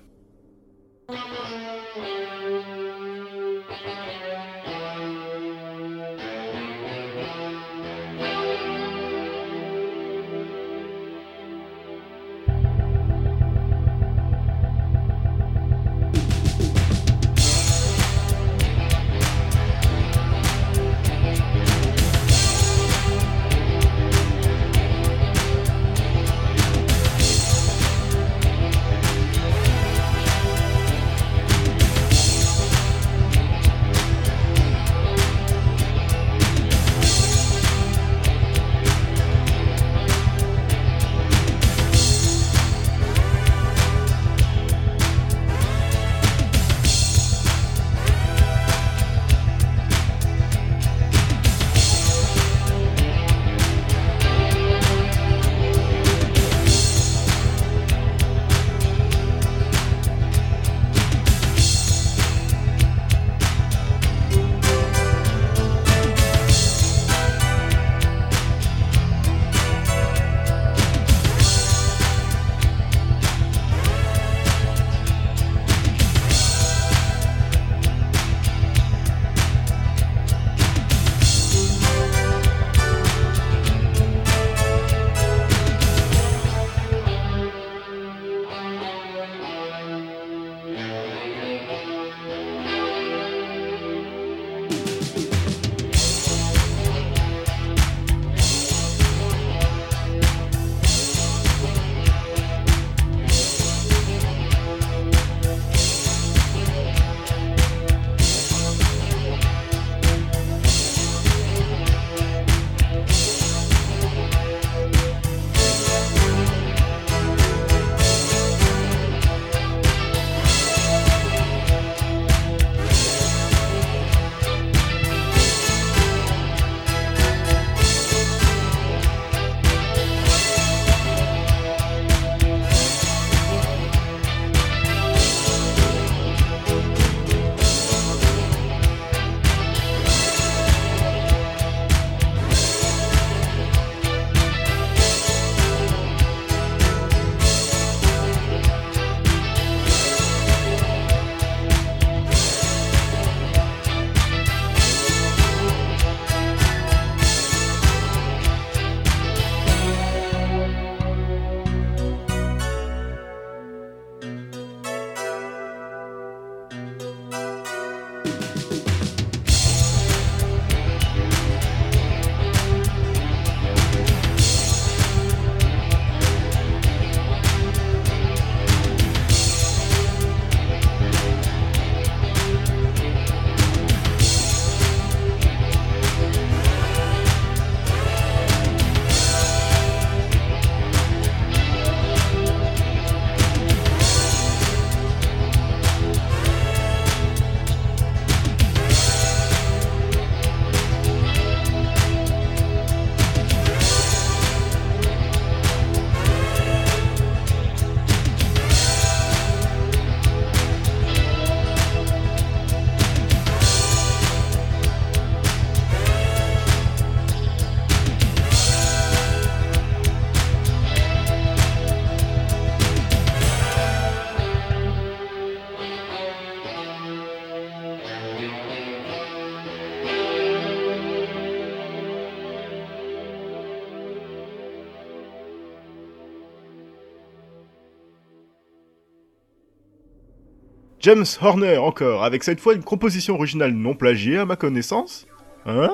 James 241.00 241.24
Horner 241.40 241.78
encore, 241.78 242.24
avec 242.24 242.42
cette 242.42 242.58
fois 242.58 242.74
une 242.74 242.82
composition 242.82 243.34
originale 243.34 243.72
non 243.72 243.94
plagiée 243.94 244.38
à 244.38 244.44
ma 244.44 244.56
connaissance. 244.56 245.26
Hein? 245.64 245.90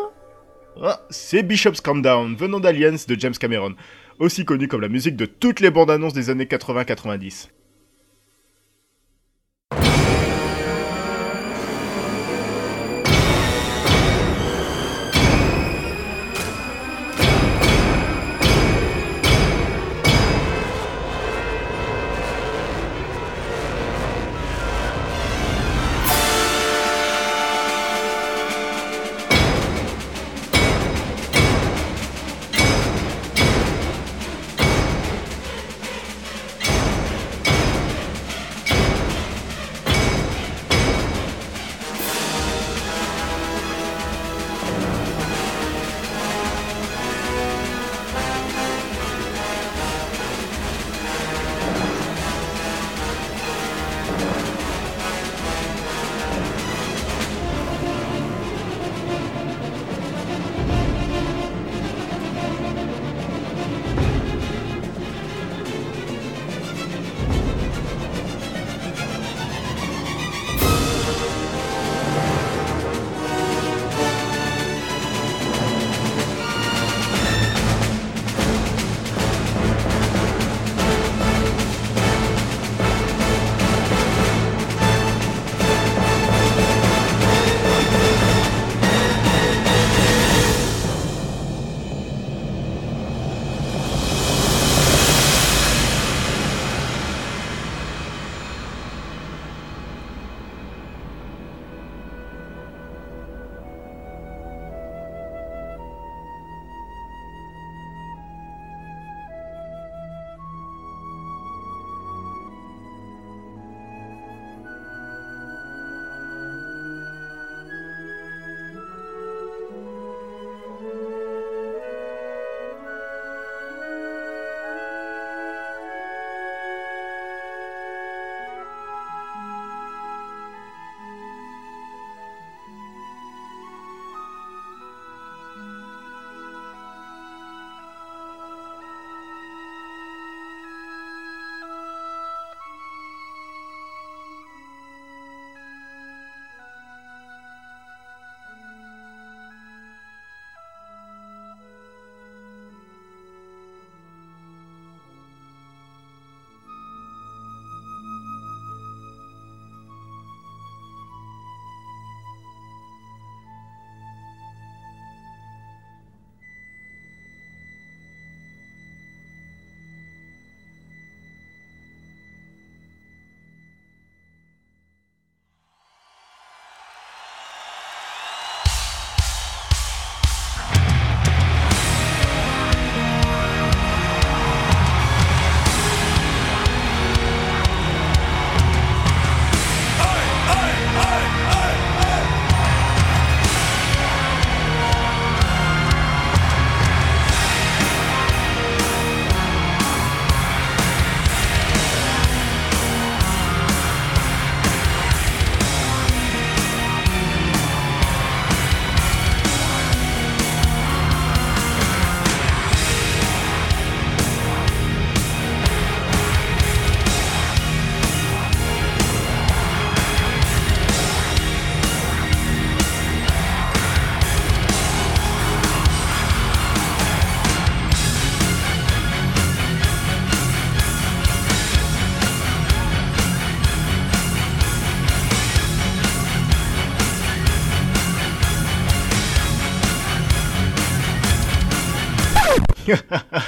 Ah, 0.83 1.01
C'est 1.11 1.43
Bishop's 1.43 1.83
Calm 1.83 2.01
Down, 2.01 2.35
venant 2.37 2.59
d'Aliens 2.59 2.97
de 3.07 3.21
James 3.21 3.35
Cameron, 3.35 3.75
aussi 4.19 4.45
connu 4.47 4.67
comme 4.67 4.81
la 4.81 4.89
musique 4.89 5.17
de 5.17 5.27
toutes 5.27 5.61
les 5.61 5.71
bandes 5.71 5.91
annonces 5.91 6.15
des 6.15 6.31
années 6.31 6.47
80-90. 6.47 7.49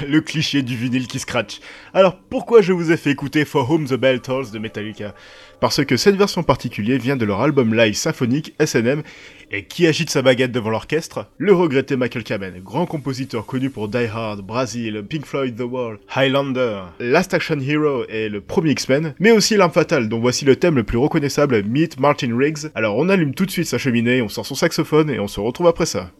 le 0.08 0.20
cliché 0.20 0.62
du 0.62 0.76
vinyle 0.76 1.06
qui 1.06 1.18
scratch. 1.18 1.60
Alors 1.94 2.18
pourquoi 2.18 2.60
je 2.60 2.72
vous 2.72 2.92
ai 2.92 2.96
fait 2.96 3.10
écouter 3.10 3.44
For 3.44 3.70
Whom 3.70 3.86
the 3.86 3.94
Bell 3.94 4.20
Tolls 4.20 4.50
de 4.52 4.58
Metallica? 4.58 5.14
Parce 5.60 5.84
que 5.84 5.96
cette 5.96 6.16
version 6.16 6.42
particulière 6.42 7.00
vient 7.00 7.16
de 7.16 7.24
leur 7.24 7.40
album 7.40 7.74
live 7.74 7.94
symphonique 7.94 8.54
SNM 8.64 9.02
et 9.50 9.64
qui 9.64 9.86
agite 9.86 10.10
sa 10.10 10.22
baguette 10.22 10.52
devant 10.52 10.70
l'orchestre 10.70 11.30
Le 11.38 11.54
regretté 11.54 11.96
Michael 11.96 12.24
Kamen, 12.24 12.60
grand 12.62 12.86
compositeur 12.86 13.46
connu 13.46 13.70
pour 13.70 13.88
Die 13.88 14.06
Hard, 14.12 14.42
Brazil, 14.42 15.02
Pink 15.08 15.24
Floyd 15.24 15.56
The 15.56 15.62
Wall, 15.62 15.98
Highlander, 16.14 16.82
Last 16.98 17.32
Action 17.32 17.58
Hero 17.60 18.04
et 18.08 18.28
le 18.28 18.40
premier 18.40 18.72
X-Men, 18.72 19.14
mais 19.18 19.30
aussi 19.30 19.56
L'Arme 19.56 19.72
Fatale 19.72 20.08
dont 20.08 20.20
voici 20.20 20.44
le 20.44 20.56
thème 20.56 20.76
le 20.76 20.84
plus 20.84 20.98
reconnaissable, 20.98 21.62
Meet 21.62 21.98
Martin 22.00 22.36
Riggs. 22.36 22.70
Alors 22.74 22.96
on 22.96 23.08
allume 23.08 23.34
tout 23.34 23.46
de 23.46 23.50
suite 23.50 23.66
sa 23.66 23.78
cheminée, 23.78 24.20
on 24.20 24.28
sort 24.28 24.46
son 24.46 24.54
saxophone 24.54 25.10
et 25.10 25.20
on 25.20 25.28
se 25.28 25.40
retrouve 25.40 25.68
après 25.68 25.86
ça. 25.86 26.10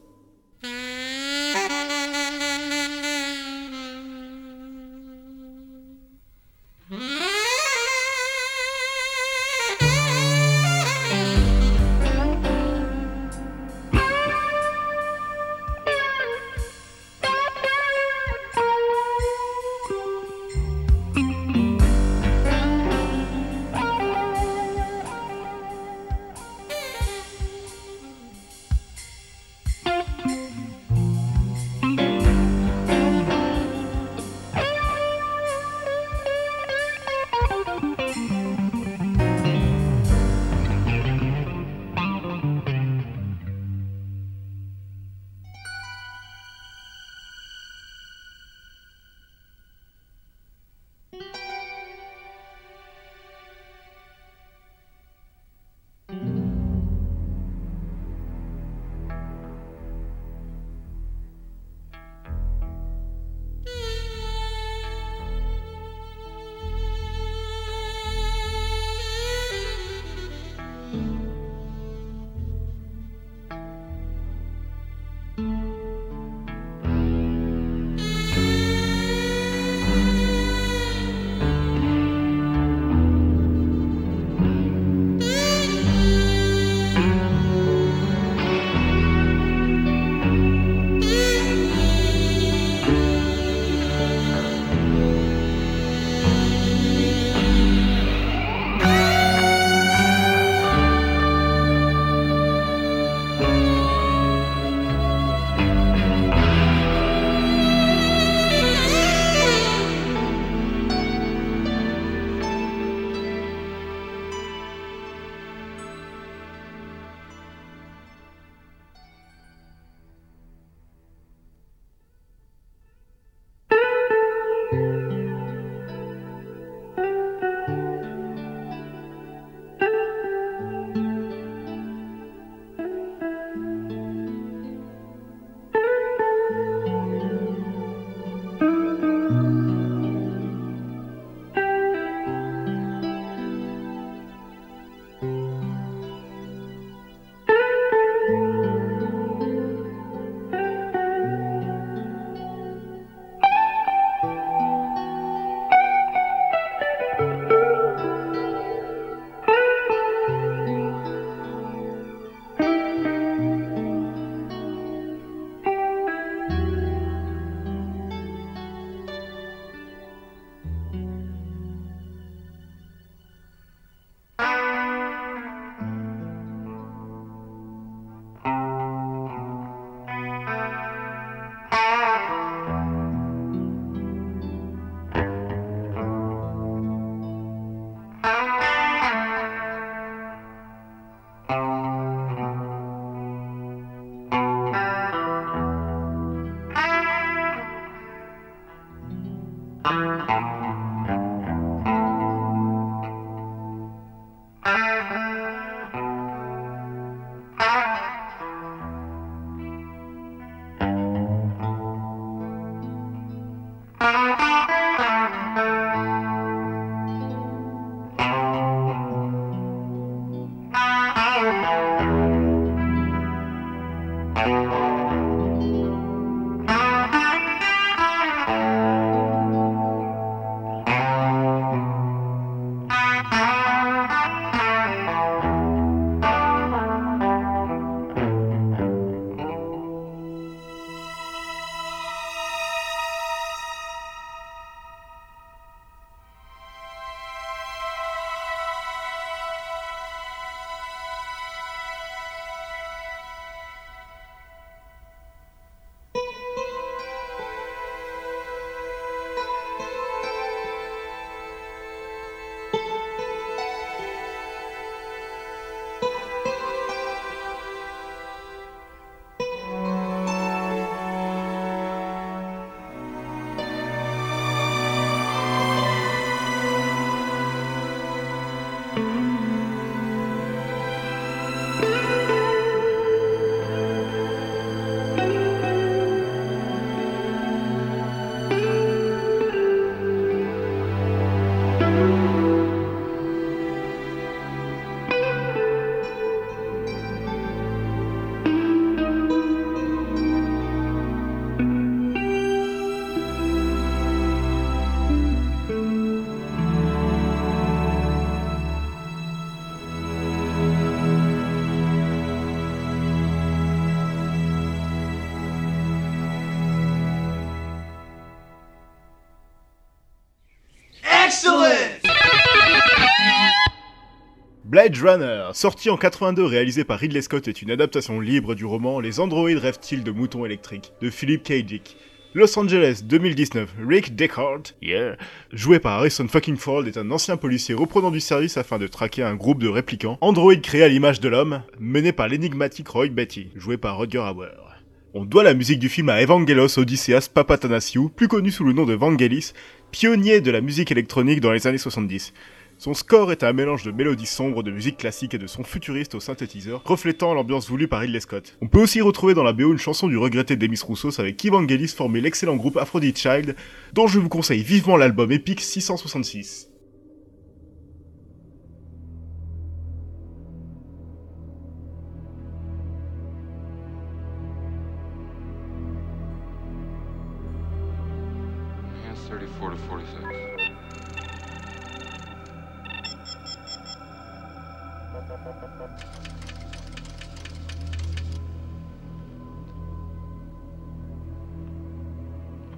Blade 324.89 325.03
Runner, 325.03 325.51
sorti 325.53 325.91
en 325.91 325.97
82 325.97 326.45
réalisé 326.45 326.85
par 326.85 327.01
Ridley 327.01 327.21
Scott, 327.21 327.49
est 327.49 327.61
une 327.61 327.73
adaptation 327.73 328.21
libre 328.21 328.55
du 328.55 328.65
roman 328.65 329.01
Les 329.01 329.19
androïdes 329.19 329.59
rêvent-ils 329.59 330.05
de 330.05 330.13
moutons 330.13 330.45
électriques 330.45 330.93
de 331.01 331.11
Philip 331.11 331.43
K. 331.43 331.65
Dick. 331.65 331.97
Los 332.35 332.57
Angeles 332.57 333.01
2019, 333.03 333.75
Rick 333.85 334.15
Deckard, 334.15 334.63
yeah, 334.81 335.17
joué 335.53 335.81
par 335.81 335.95
Harrison 335.95 336.29
fucking 336.29 336.57
Ford, 336.57 336.87
est 336.87 336.99
un 336.99 337.11
ancien 337.11 337.37
policier 337.37 337.75
reprenant 337.75 338.13
du 338.13 338.21
service 338.21 338.59
afin 338.59 338.79
de 338.79 338.87
traquer 338.87 339.25
un 339.25 339.35
groupe 339.35 339.61
de 339.61 339.69
réplicants, 339.69 340.19
androïdes 340.21 340.63
créés 340.63 340.85
à 340.85 340.89
l'image 340.89 341.19
de 341.19 341.29
l'homme, 341.29 341.63
mené 341.81 342.13
par 342.13 342.29
l'énigmatique 342.29 342.89
Roy 342.89 343.09
Betty, 343.09 343.49
joué 343.57 343.79
par 343.79 343.99
Rutger 343.99 344.19
Hauer. 344.19 344.67
On 345.15 345.25
doit 345.25 345.43
la 345.43 345.55
musique 345.55 345.79
du 345.79 345.89
film 345.89 346.11
à 346.11 346.21
Evangelos 346.21 346.79
Odysseas 346.79 347.29
Papatanasiou, 347.33 348.11
plus 348.11 348.29
connu 348.29 348.53
sous 348.53 348.65
le 348.65 348.75
nom 348.75 348.85
de 348.85 348.95
Vangelis, 348.95 349.53
pionnier 349.91 350.41
de 350.41 350.51
la 350.51 350.61
musique 350.61 350.93
électronique 350.93 351.41
dans 351.41 351.53
les 351.53 351.67
années 351.67 351.79
70. 351.79 352.35
Son 352.79 352.93
score 352.93 353.33
est 353.33 353.43
un 353.43 353.55
mélange 353.55 353.85
de 353.85 353.91
mélodies 353.91 354.27
sombres, 354.27 354.63
de 354.63 354.71
musique 354.71 354.99
classique 354.99 355.33
et 355.33 355.39
de 355.39 355.47
sons 355.47 355.65
futuristes 355.65 356.15
au 356.15 356.21
synthétiseur, 356.21 356.83
reflétant 356.85 357.33
l'ambiance 357.33 357.69
voulue 357.69 357.89
par 357.89 358.01
Ridley 358.01 358.21
Scott. 358.21 358.55
On 358.61 358.69
peut 358.69 358.81
aussi 358.81 359.01
retrouver 359.01 359.33
dans 359.33 359.43
la 359.43 359.55
BO 359.55 359.73
une 359.73 359.79
chanson 359.79 360.09
du 360.09 360.19
regretté 360.19 360.57
Demis 360.57 360.81
Roussos 360.85 361.19
avec 361.19 361.39
qui 361.39 361.49
Vangelis 361.49 361.89
formait 361.89 362.21
l'excellent 362.21 362.57
groupe 362.57 362.77
Aphrodite 362.77 363.19
Child, 363.19 363.57
dont 363.95 364.07
je 364.07 364.19
vous 364.19 364.29
conseille 364.29 364.63
vivement 364.63 364.99
l'album 364.99 365.33
épique 365.33 365.63
666. 365.63 366.69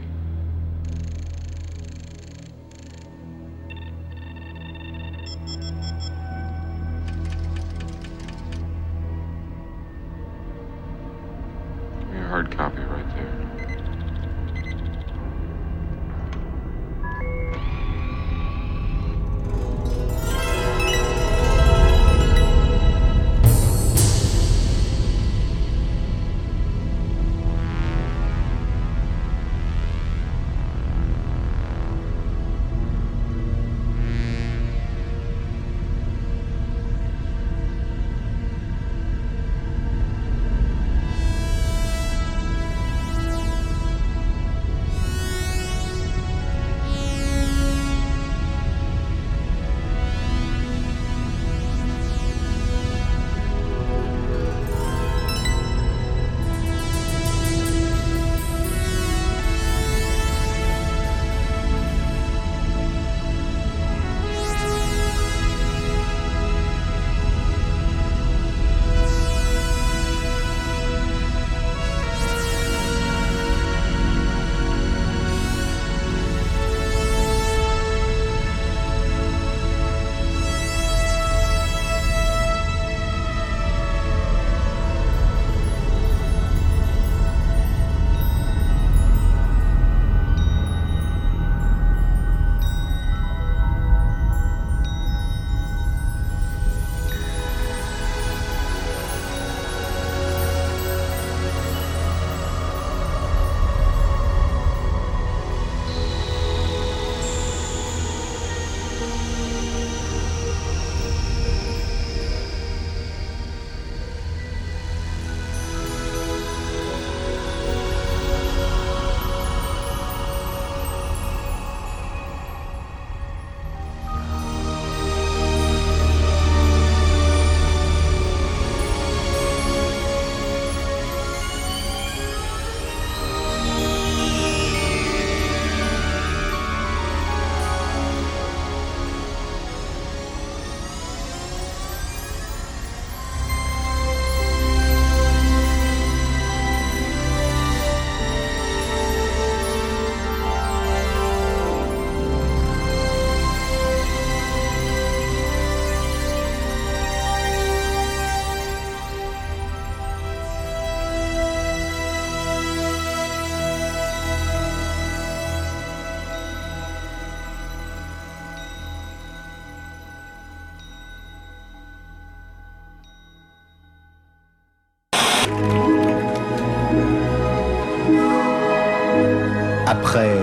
Après 180.09 180.39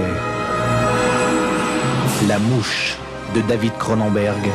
La 2.29 2.39
mouche 2.39 2.97
de 3.35 3.41
David 3.41 3.73
Cronenberg, 3.79 4.49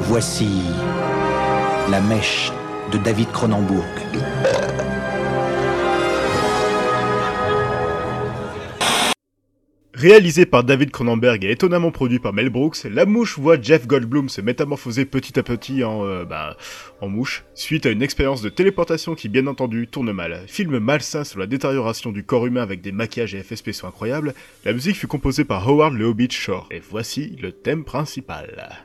voici 0.00 0.64
La 1.92 2.00
mèche 2.00 2.50
de 2.90 2.98
David 2.98 3.30
Cronenbourg. 3.30 3.84
Réalisé 10.04 10.44
par 10.44 10.64
David 10.64 10.90
Cronenberg 10.90 11.46
et 11.46 11.52
étonnamment 11.52 11.90
produit 11.90 12.18
par 12.18 12.34
Mel 12.34 12.50
Brooks, 12.50 12.84
La 12.84 13.06
Mouche 13.06 13.38
voit 13.38 13.58
Jeff 13.58 13.86
Goldblum 13.86 14.28
se 14.28 14.42
métamorphoser 14.42 15.06
petit 15.06 15.38
à 15.38 15.42
petit 15.42 15.82
en, 15.82 16.04
euh, 16.04 16.26
bah, 16.26 16.58
en 17.00 17.08
mouche, 17.08 17.42
suite 17.54 17.86
à 17.86 17.90
une 17.90 18.02
expérience 18.02 18.42
de 18.42 18.50
téléportation 18.50 19.14
qui 19.14 19.30
bien 19.30 19.46
entendu 19.46 19.88
tourne 19.88 20.12
mal. 20.12 20.42
Film 20.46 20.78
malsain 20.78 21.24
sur 21.24 21.38
la 21.38 21.46
détérioration 21.46 22.12
du 22.12 22.22
corps 22.22 22.44
humain 22.44 22.60
avec 22.60 22.82
des 22.82 22.92
maquillages 22.92 23.34
et 23.34 23.38
effets 23.38 23.56
spéciaux 23.56 23.88
incroyables, 23.88 24.34
la 24.66 24.74
musique 24.74 24.96
fut 24.96 25.06
composée 25.06 25.46
par 25.46 25.66
Howard 25.66 25.94
le 25.94 26.14
Shore. 26.28 26.68
Et 26.70 26.82
voici 26.86 27.38
le 27.40 27.52
thème 27.52 27.82
principal. 27.82 28.84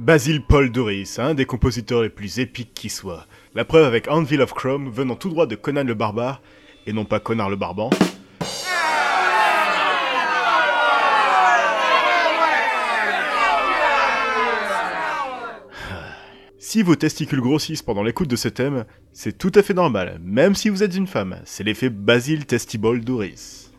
Basil 0.00 0.40
Paul 0.40 0.72
Doris, 0.72 1.18
un 1.18 1.34
des 1.34 1.44
compositeurs 1.44 2.00
les 2.00 2.08
plus 2.08 2.38
épiques 2.38 2.72
qui 2.72 2.88
soit. 2.88 3.26
La 3.54 3.66
preuve 3.66 3.84
avec 3.84 4.08
Anvil 4.08 4.40
of 4.40 4.54
Chrome 4.54 4.88
venant 4.88 5.14
tout 5.14 5.28
droit 5.28 5.46
de 5.46 5.56
Conan 5.56 5.84
le 5.84 5.92
Barbare, 5.92 6.40
et 6.86 6.94
non 6.94 7.04
pas 7.04 7.20
Connard 7.20 7.50
le 7.50 7.56
Barban. 7.56 7.90
Si 16.58 16.82
vos 16.82 16.96
testicules 16.96 17.42
grossissent 17.42 17.82
pendant 17.82 18.02
l'écoute 18.02 18.30
de 18.30 18.36
ce 18.36 18.48
thème, 18.48 18.86
c'est 19.12 19.36
tout 19.36 19.52
à 19.54 19.62
fait 19.62 19.74
normal, 19.74 20.18
même 20.24 20.54
si 20.54 20.70
vous 20.70 20.82
êtes 20.82 20.96
une 20.96 21.08
femme. 21.08 21.42
C'est 21.44 21.62
l'effet 21.62 21.90
Basil 21.90 22.46
Testibol 22.46 23.04
Doris. 23.04 23.69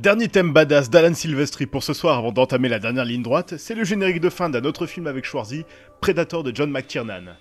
Dernier 0.00 0.28
thème 0.28 0.52
badass 0.52 0.90
d'Alan 0.90 1.14
Silvestri 1.14 1.66
pour 1.66 1.82
ce 1.82 1.92
soir 1.92 2.18
avant 2.18 2.30
d'entamer 2.30 2.68
la 2.68 2.78
dernière 2.78 3.04
ligne 3.04 3.22
droite, 3.22 3.54
c'est 3.58 3.74
le 3.74 3.84
générique 3.84 4.20
de 4.20 4.30
fin 4.30 4.48
d'un 4.48 4.64
autre 4.64 4.86
film 4.86 5.08
avec 5.08 5.24
Schwarzy, 5.24 5.64
Predator 6.00 6.44
de 6.44 6.54
John 6.54 6.70
McTiernan. 6.70 7.36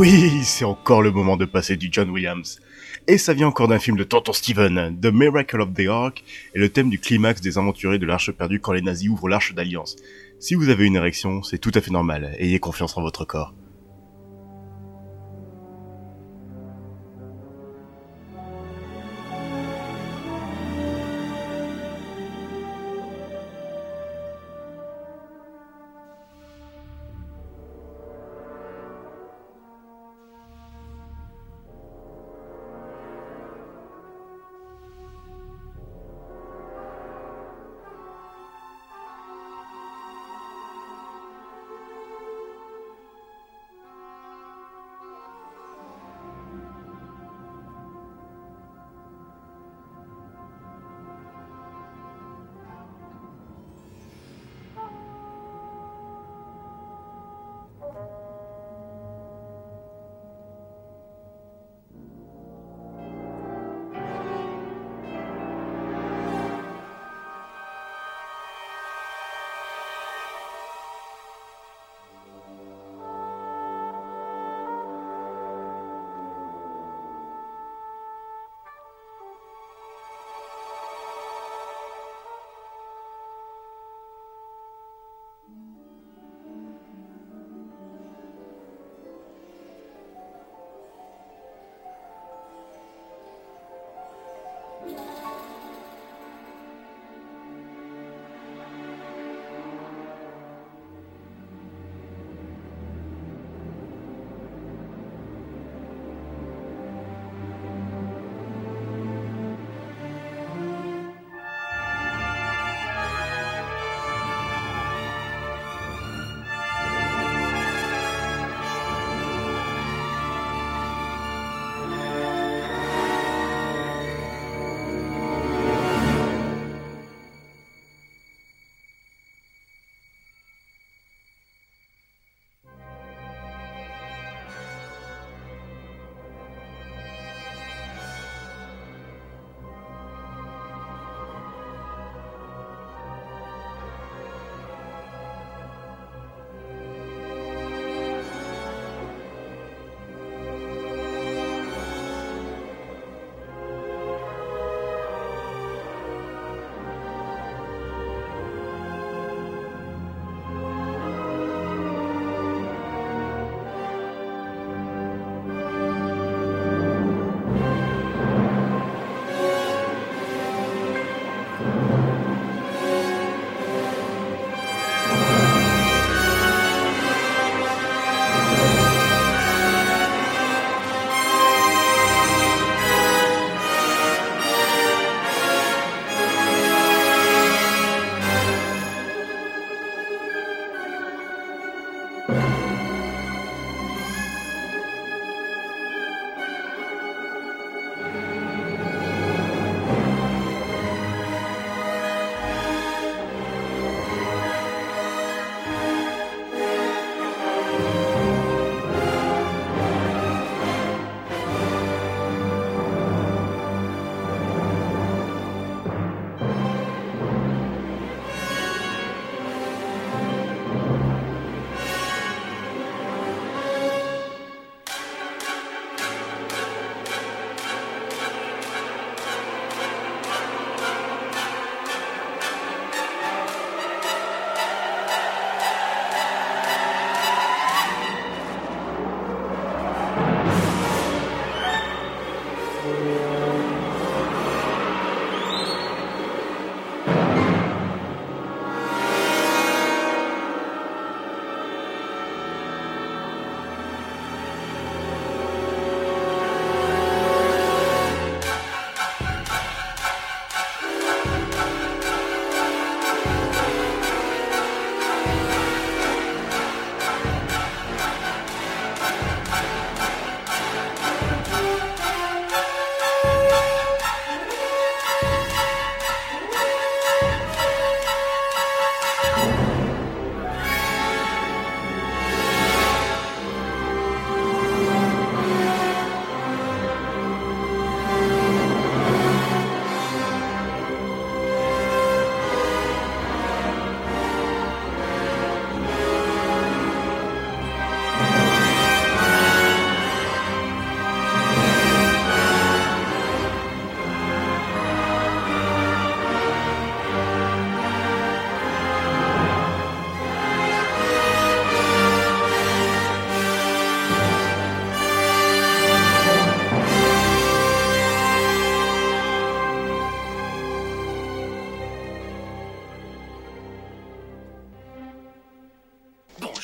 Oui, 0.00 0.44
c'est 0.44 0.64
encore 0.64 1.02
le 1.02 1.10
moment 1.10 1.36
de 1.36 1.44
passer 1.44 1.76
du 1.76 1.90
John 1.92 2.08
Williams. 2.08 2.58
Et 3.06 3.18
ça 3.18 3.34
vient 3.34 3.48
encore 3.48 3.68
d'un 3.68 3.78
film 3.78 3.98
de 3.98 4.04
Tonton 4.04 4.32
Steven, 4.32 4.98
The 4.98 5.12
Miracle 5.12 5.60
of 5.60 5.74
the 5.74 5.88
Ark, 5.88 6.24
et 6.54 6.58
le 6.58 6.70
thème 6.70 6.88
du 6.88 6.98
climax 6.98 7.42
des 7.42 7.58
aventuriers 7.58 7.98
de 7.98 8.06
l'Arche 8.06 8.32
perdue 8.32 8.60
quand 8.60 8.72
les 8.72 8.80
nazis 8.80 9.10
ouvrent 9.10 9.28
l'Arche 9.28 9.52
d'Alliance. 9.52 9.96
Si 10.38 10.54
vous 10.54 10.70
avez 10.70 10.86
une 10.86 10.96
érection, 10.96 11.42
c'est 11.42 11.58
tout 11.58 11.72
à 11.74 11.82
fait 11.82 11.90
normal, 11.90 12.34
ayez 12.38 12.58
confiance 12.58 12.96
en 12.96 13.02
votre 13.02 13.26
corps. 13.26 13.52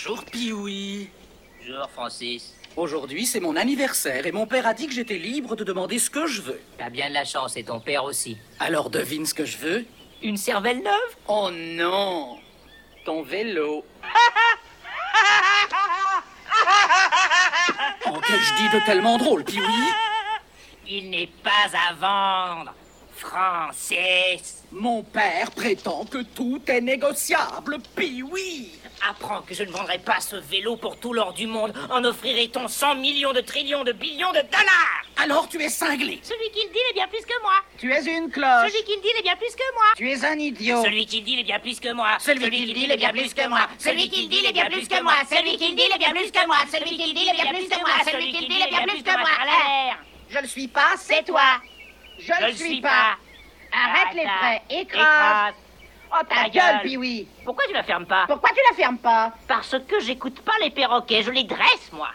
Bonjour, 0.09 0.25
Pee-wee. 0.27 1.09
Bonjour, 1.59 1.91
Francis. 1.91 2.55
Aujourd'hui, 2.77 3.27
c'est 3.27 3.41
mon 3.41 3.57
anniversaire 3.57 4.25
et 4.25 4.31
mon 4.31 4.47
père 4.47 4.65
a 4.65 4.73
dit 4.73 4.87
que 4.87 4.93
j'étais 4.93 5.19
libre 5.19 5.57
de 5.57 5.65
demander 5.65 5.99
ce 5.99 6.11
que 6.11 6.29
je 6.29 6.43
veux. 6.43 6.61
T'as 6.79 6.91
bien 6.91 7.09
de 7.09 7.15
la 7.15 7.25
chance 7.25 7.57
et 7.57 7.65
ton 7.65 7.81
père 7.81 8.05
aussi. 8.05 8.39
Alors 8.61 8.89
devine 8.89 9.27
ce 9.27 9.35
que 9.35 9.45
je 9.45 9.57
veux? 9.57 9.85
Une 10.23 10.37
cervelle 10.37 10.81
neuve? 10.81 11.17
Oh 11.27 11.51
non 11.53 12.39
Ton 13.05 13.23
vélo. 13.23 13.85
Oh, 18.09 18.21
qu'ai-je 18.25 18.55
dit 18.55 18.79
de 18.79 18.87
tellement 18.87 19.19
drôle, 19.19 19.43
Pee-wee 19.43 19.93
Il 20.89 21.11
n'est 21.11 21.31
pas 21.43 21.51
à 21.75 22.55
vendre. 22.55 22.73
Francis. 23.17 24.63
Mon 24.71 25.03
père 25.03 25.51
prétend 25.51 26.05
que 26.05 26.23
tout 26.23 26.63
est 26.69 26.81
négociable, 26.81 27.79
Pee-wee. 27.97 28.71
Apprends 29.09 29.43
que 29.43 29.55
je 29.55 29.63
ne 29.63 29.71
vendrai 29.71 29.99
pas 29.99 30.21
ce 30.21 30.37
vélo 30.37 30.77
pour 30.77 30.99
tout 30.99 31.13
l'or 31.13 31.33
du 31.33 31.47
monde. 31.47 31.73
En 31.91 32.05
offrirait-on 32.05 32.69
100 32.69 32.97
millions 32.97 33.33
de 33.33 33.41
trillions 33.41 33.85
de 33.85 33.93
billions 33.93 34.33
de 34.33 34.41
dollars 34.41 35.03
Alors 35.23 35.49
tu 35.49 35.63
es 35.63 35.69
cinglé. 35.69 36.21
Celui 36.23 36.51
qui 36.51 36.67
le 36.67 36.73
dit 36.73 36.79
est 36.91 36.95
bien 36.95 37.07
plus 37.09 37.25
que 37.25 37.41
moi. 37.43 37.53
Tu 37.79 37.93
es 37.93 38.05
une 38.05 38.31
cloche. 38.31 38.71
Celui 38.71 38.85
qui 38.85 38.97
le 38.97 39.03
dit 39.03 39.09
est 39.19 39.23
bien 39.23 39.37
plus 39.37 39.55
que 39.55 39.75
moi. 39.75 39.85
Tu 39.97 40.11
es 40.11 40.25
un 40.25 40.39
idiot. 40.39 40.83
Celui 40.85 41.07
qui 41.07 41.19
le 41.19 41.25
dit 41.25 41.41
est 41.41 41.45
bien 41.45 41.59
plus 41.59 41.79
que 41.79 41.93
moi. 41.93 42.17
Celui 42.19 42.51
qui 42.51 42.67
le 42.67 42.73
dit 42.73 42.91
est 42.91 42.97
bien 42.97 43.11
plus 43.13 43.35
que 43.35 43.49
moi. 43.49 43.69
Celui 43.79 44.09
qui 44.09 44.23
le 44.23 44.29
dit 44.29 44.45
est 44.45 44.53
bien 44.53 44.67
plus 44.67 44.89
que 44.89 45.03
moi. 45.03 45.15
Celui 45.29 45.57
qui 45.57 45.69
le 45.69 45.75
dit 45.77 45.83
est 45.83 45.99
bien 45.99 46.13
plus 46.13 46.31
que 46.33 46.47
moi. 46.47 46.57
Celui 46.71 46.97
qui 46.97 47.07
le 47.07 47.15
dit 47.15 47.29
est 47.29 47.35
bien 47.35 47.53
plus 47.53 47.69
que 47.69 47.79
moi. 47.81 47.89
Celui 48.05 48.33
qui 48.33 48.41
le 48.43 48.49
dit 48.49 48.61
est 48.61 48.71
bien 48.71 48.83
plus 48.83 49.03
que 49.03 49.19
moi. 49.19 49.29
Je 50.29 50.39
le 50.39 50.49
suis 50.49 50.69
pas, 50.69 50.95
c'est 50.97 51.25
toi. 51.25 51.61
Je 52.19 52.47
le 52.47 52.53
suis 52.55 52.81
pas. 52.81 53.17
Arrête 53.73 54.15
les 54.15 54.25
frais, 54.25 54.63
écrase. 54.71 55.55
Oh 56.13 56.25
ta 56.29 56.45
Ta 56.45 56.49
gueule, 56.49 56.53
gueule. 56.53 56.83
Pee-wee. 56.83 57.27
Pourquoi 57.45 57.65
tu 57.67 57.73
la 57.73 57.83
fermes 57.83 58.07
pas 58.07 58.25
Pourquoi 58.27 58.51
tu 58.51 58.61
la 58.71 58.77
fermes 58.77 58.99
pas 58.99 59.33
Parce 59.49 59.77
que 59.87 60.01
j'écoute 60.01 60.41
pas 60.41 60.53
les 60.63 60.71
perroquets, 60.71 61.23
je 61.23 61.31
les 61.31 61.45
dresse, 61.45 61.91
moi. 61.93 62.09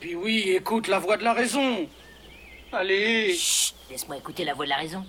Pee-wee, 0.00 0.50
écoute 0.56 0.88
la 0.88 0.98
voix 0.98 1.16
de 1.16 1.24
la 1.24 1.32
raison. 1.32 1.88
Allez. 2.72 3.34
Chut, 3.34 3.74
laisse-moi 3.90 4.16
écouter 4.16 4.44
la 4.44 4.54
voix 4.54 4.64
de 4.64 4.70
la 4.70 4.76
raison. 4.76 5.04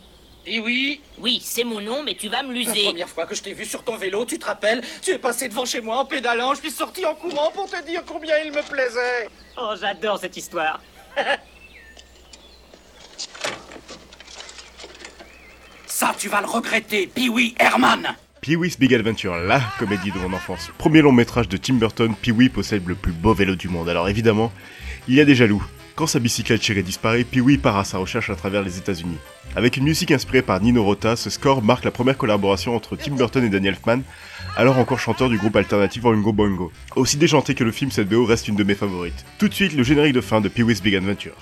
Pee-wee, 0.46 1.00
Oui, 1.20 1.40
c'est 1.42 1.64
mon 1.64 1.80
nom, 1.80 2.04
mais 2.04 2.16
tu 2.16 2.28
vas 2.28 2.44
me 2.44 2.50
la 2.50 2.54
l'user. 2.60 2.84
première 2.84 3.08
fois 3.10 3.26
que 3.26 3.34
je 3.34 3.42
t'ai 3.42 3.54
vu 3.54 3.66
sur 3.66 3.84
ton 3.84 3.96
vélo, 3.96 4.26
tu 4.26 4.38
te 4.38 4.46
rappelles 4.46 4.84
Tu 5.02 5.12
es 5.12 5.18
passé 5.18 5.48
devant 5.48 5.66
chez 5.66 5.80
moi 5.82 5.98
en 6.00 6.06
pédalant, 6.06 6.54
je 6.54 6.60
suis 6.60 6.72
sorti 6.72 7.06
en 7.06 7.16
courant 7.16 7.50
pour 7.52 7.70
te 7.70 7.82
dire 7.86 8.04
combien 8.06 8.38
il 8.40 8.52
me 8.52 8.62
plaisait. 8.62 9.30
Oh, 9.58 9.74
j'adore 9.80 10.20
cette 10.20 10.36
histoire. 10.36 10.80
Tu 16.18 16.30
vas 16.30 16.42
le 16.42 16.48
regretter, 16.48 17.08
Pee-wee 17.08 17.54
Herman. 17.60 18.16
Pee-wee's 18.42 18.78
Big 18.78 18.94
Adventure, 18.94 19.36
la 19.38 19.62
comédie 19.80 20.12
de 20.12 20.18
mon 20.20 20.34
enfance. 20.34 20.70
Premier 20.78 21.02
long 21.02 21.12
métrage 21.12 21.48
de 21.48 21.58
Tim 21.58 21.76
Burton, 21.76 22.14
Pee-wee 22.22 22.50
possède 22.50 22.88
le 22.88 22.96
plus 22.96 23.12
beau 23.12 23.34
vélo 23.34 23.56
du 23.56 23.70
monde. 23.70 23.90
Alors 23.90 24.10
évidemment, 24.10 24.52
il 25.08 25.16
y 25.16 25.22
a 25.22 25.26
des 25.26 25.36
jaloux. 25.36 25.64
Quand 25.96 26.08
sa 26.08 26.20
bicyclette 26.20 26.62
chérie 26.62 26.84
disparaît, 26.84 27.24
Pee-wee 27.24 27.58
part 27.58 27.78
à 27.78 27.84
sa 27.84 28.00
recherche 28.00 28.30
à 28.30 28.36
travers 28.36 28.64
les 28.64 28.78
États-Unis. 28.78 29.18
Avec 29.56 29.78
une 29.78 29.86
musique 29.86 30.12
inspirée 30.12 30.42
par 30.42 30.60
Nino 30.62 30.84
Rota, 30.84 31.16
ce 31.16 31.30
score 31.30 31.62
marque 31.62 31.86
la 31.86 31.92
première 31.92 32.18
collaboration 32.18 32.76
entre 32.76 32.96
Tim 32.96 33.16
Burton 33.16 33.44
et 33.44 33.50
Danny 33.50 33.68
Elfman, 33.68 34.02
alors 34.58 34.78
encore 34.78 35.00
chanteur 35.00 35.30
du 35.30 35.38
groupe 35.38 35.56
alternatif 35.56 36.04
Oingo 36.04 36.34
Boingo. 36.34 36.72
Aussi 36.96 37.18
déjanté 37.18 37.56
que 37.56 37.64
le 37.64 37.72
film, 37.72 37.92
cette 37.92 38.10
BO 38.10 38.26
reste 38.26 38.48
une 38.48 38.56
de 38.56 38.64
mes 38.64 38.76
favorites. 38.76 39.26
Tout 39.38 39.48
de 39.48 39.54
suite, 39.54 39.74
le 39.74 39.84
générique 39.84 40.14
de 40.14 40.22
fin 40.22 40.42
de 40.42 40.50
Pee-wee's 40.50 40.82
Big 40.82 40.96
Adventure. 40.96 41.36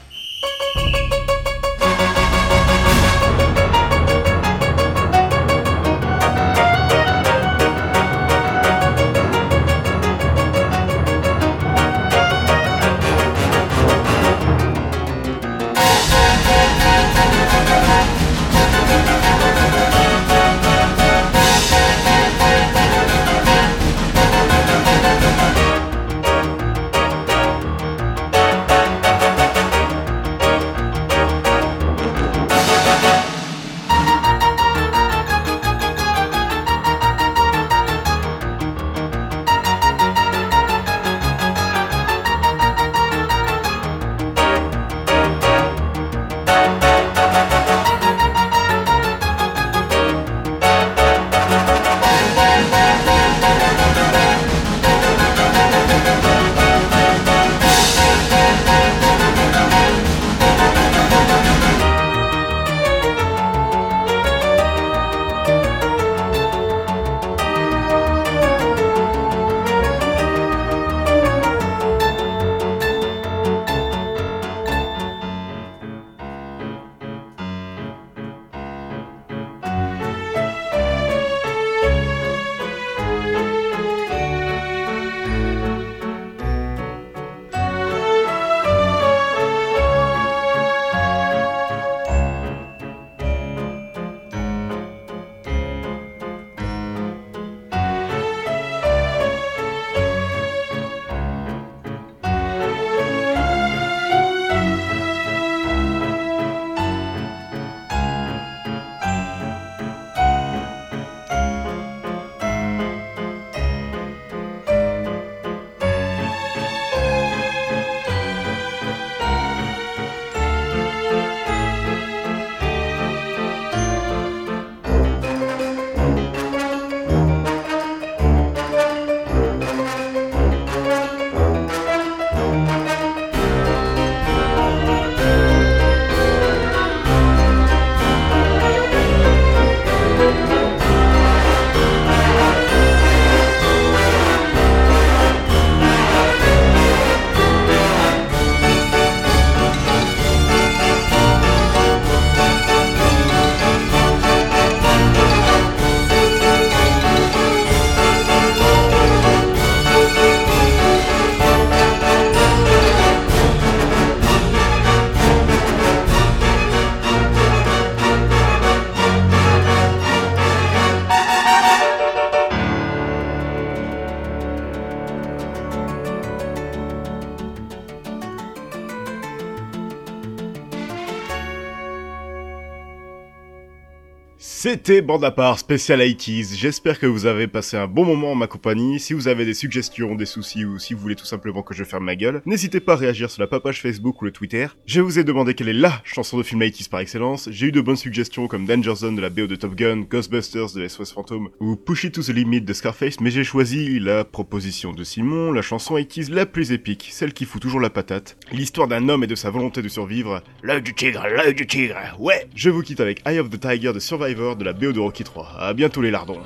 C'était 184.72 185.02
Bande 185.02 185.26
à 185.26 185.32
part 185.32 185.60
spécial 185.60 186.00
80s. 186.00 186.56
J'espère 186.56 186.98
que 186.98 187.06
vous 187.06 187.26
avez 187.26 187.48
passé 187.48 187.76
un 187.76 187.88
bon 187.88 188.06
moment 188.06 188.32
en 188.32 188.36
ma 188.36 188.48
compagnie. 188.48 189.02
Si 189.02 189.12
vous 189.12 189.28
avez 189.28 189.44
des 189.44 189.54
suggestions, 189.54 190.16
des 190.16 190.26
soucis 190.26 190.64
ou 190.64 190.80
si 190.80 190.94
vous 190.94 191.02
voulez 191.02 191.18
tout 191.18 191.26
simplement 191.26 191.62
que 191.62 191.74
je 191.74 191.84
ferme 191.84 192.06
ma 192.06 192.16
gueule, 192.16 192.42
n'hésitez 192.46 192.80
pas 192.80 192.94
à 192.94 192.96
réagir 192.96 193.30
sur 193.30 193.42
la 193.42 193.48
page 193.48 193.82
Facebook 193.82 194.22
ou 194.22 194.26
le 194.26 194.32
Twitter. 194.32 194.68
Je 194.86 195.02
vous 195.02 195.20
ai 195.20 195.26
demandé 195.26 195.56
quelle 195.56 195.68
est 195.68 195.74
LA 195.74 196.02
chanson 196.06 196.38
de 196.38 196.44
film 196.44 196.62
80s 196.62 196.88
par 196.88 197.02
excellence. 197.02 197.50
J'ai 197.52 197.68
eu 197.68 197.74
de 197.74 197.82
bonnes 197.82 197.98
suggestions 197.98 198.48
comme 198.48 198.66
Danger 198.66 198.96
Zone 198.96 199.18
de 199.18 199.22
la 199.22 199.30
BO 199.30 199.46
de 199.46 199.58
Top 199.58 199.76
Gun, 199.76 200.06
Ghostbusters 200.10 200.72
de 200.74 200.88
SOS 200.88 201.12
Phantom 201.12 201.50
ou 201.60 201.76
Push 201.76 202.06
It 202.06 202.14
to 202.14 202.24
the 202.24 202.30
Limit 202.30 202.62
de 202.62 202.72
Scarface, 202.72 203.20
mais 203.20 203.30
j'ai 203.30 203.44
choisi 203.44 204.00
la 204.00 204.24
proposition 204.24 204.94
de 204.94 205.04
Simon, 205.04 205.52
la 205.52 205.62
chanson 205.62 205.98
80s 205.98 206.32
la 206.32 206.46
plus 206.46 206.72
épique, 206.72 207.10
celle 207.12 207.34
qui 207.34 207.44
fout 207.44 207.62
toujours 207.62 207.82
la 207.82 207.90
patate. 207.90 208.38
L'histoire 208.54 208.88
d'un 208.88 209.10
homme 209.10 209.26
et 209.26 209.28
de 209.28 209.36
sa 209.36 209.50
volonté 209.50 209.82
de 209.82 209.90
survivre. 209.90 210.42
L'œil 210.64 210.82
du 210.82 210.94
tigre, 210.94 211.28
l'œil 211.28 211.54
du 211.54 211.68
tigre, 211.68 211.98
ouais 212.20 212.48
Je 212.56 212.70
vous 212.70 212.84
quitte 212.84 213.02
avec 213.02 213.22
Eye 213.28 213.40
of 213.40 213.50
the 213.50 213.60
Tiger 213.60 213.92
de 213.92 214.00
Survivor 214.00 214.56
de 214.62 214.66
la 214.66 214.74
BO 214.74 214.92
de 214.94 215.00
Rocky 215.00 215.24
3. 215.24 215.56
A 215.60 215.74
bientôt 215.74 216.02
les 216.02 216.12
lardons. 216.12 216.38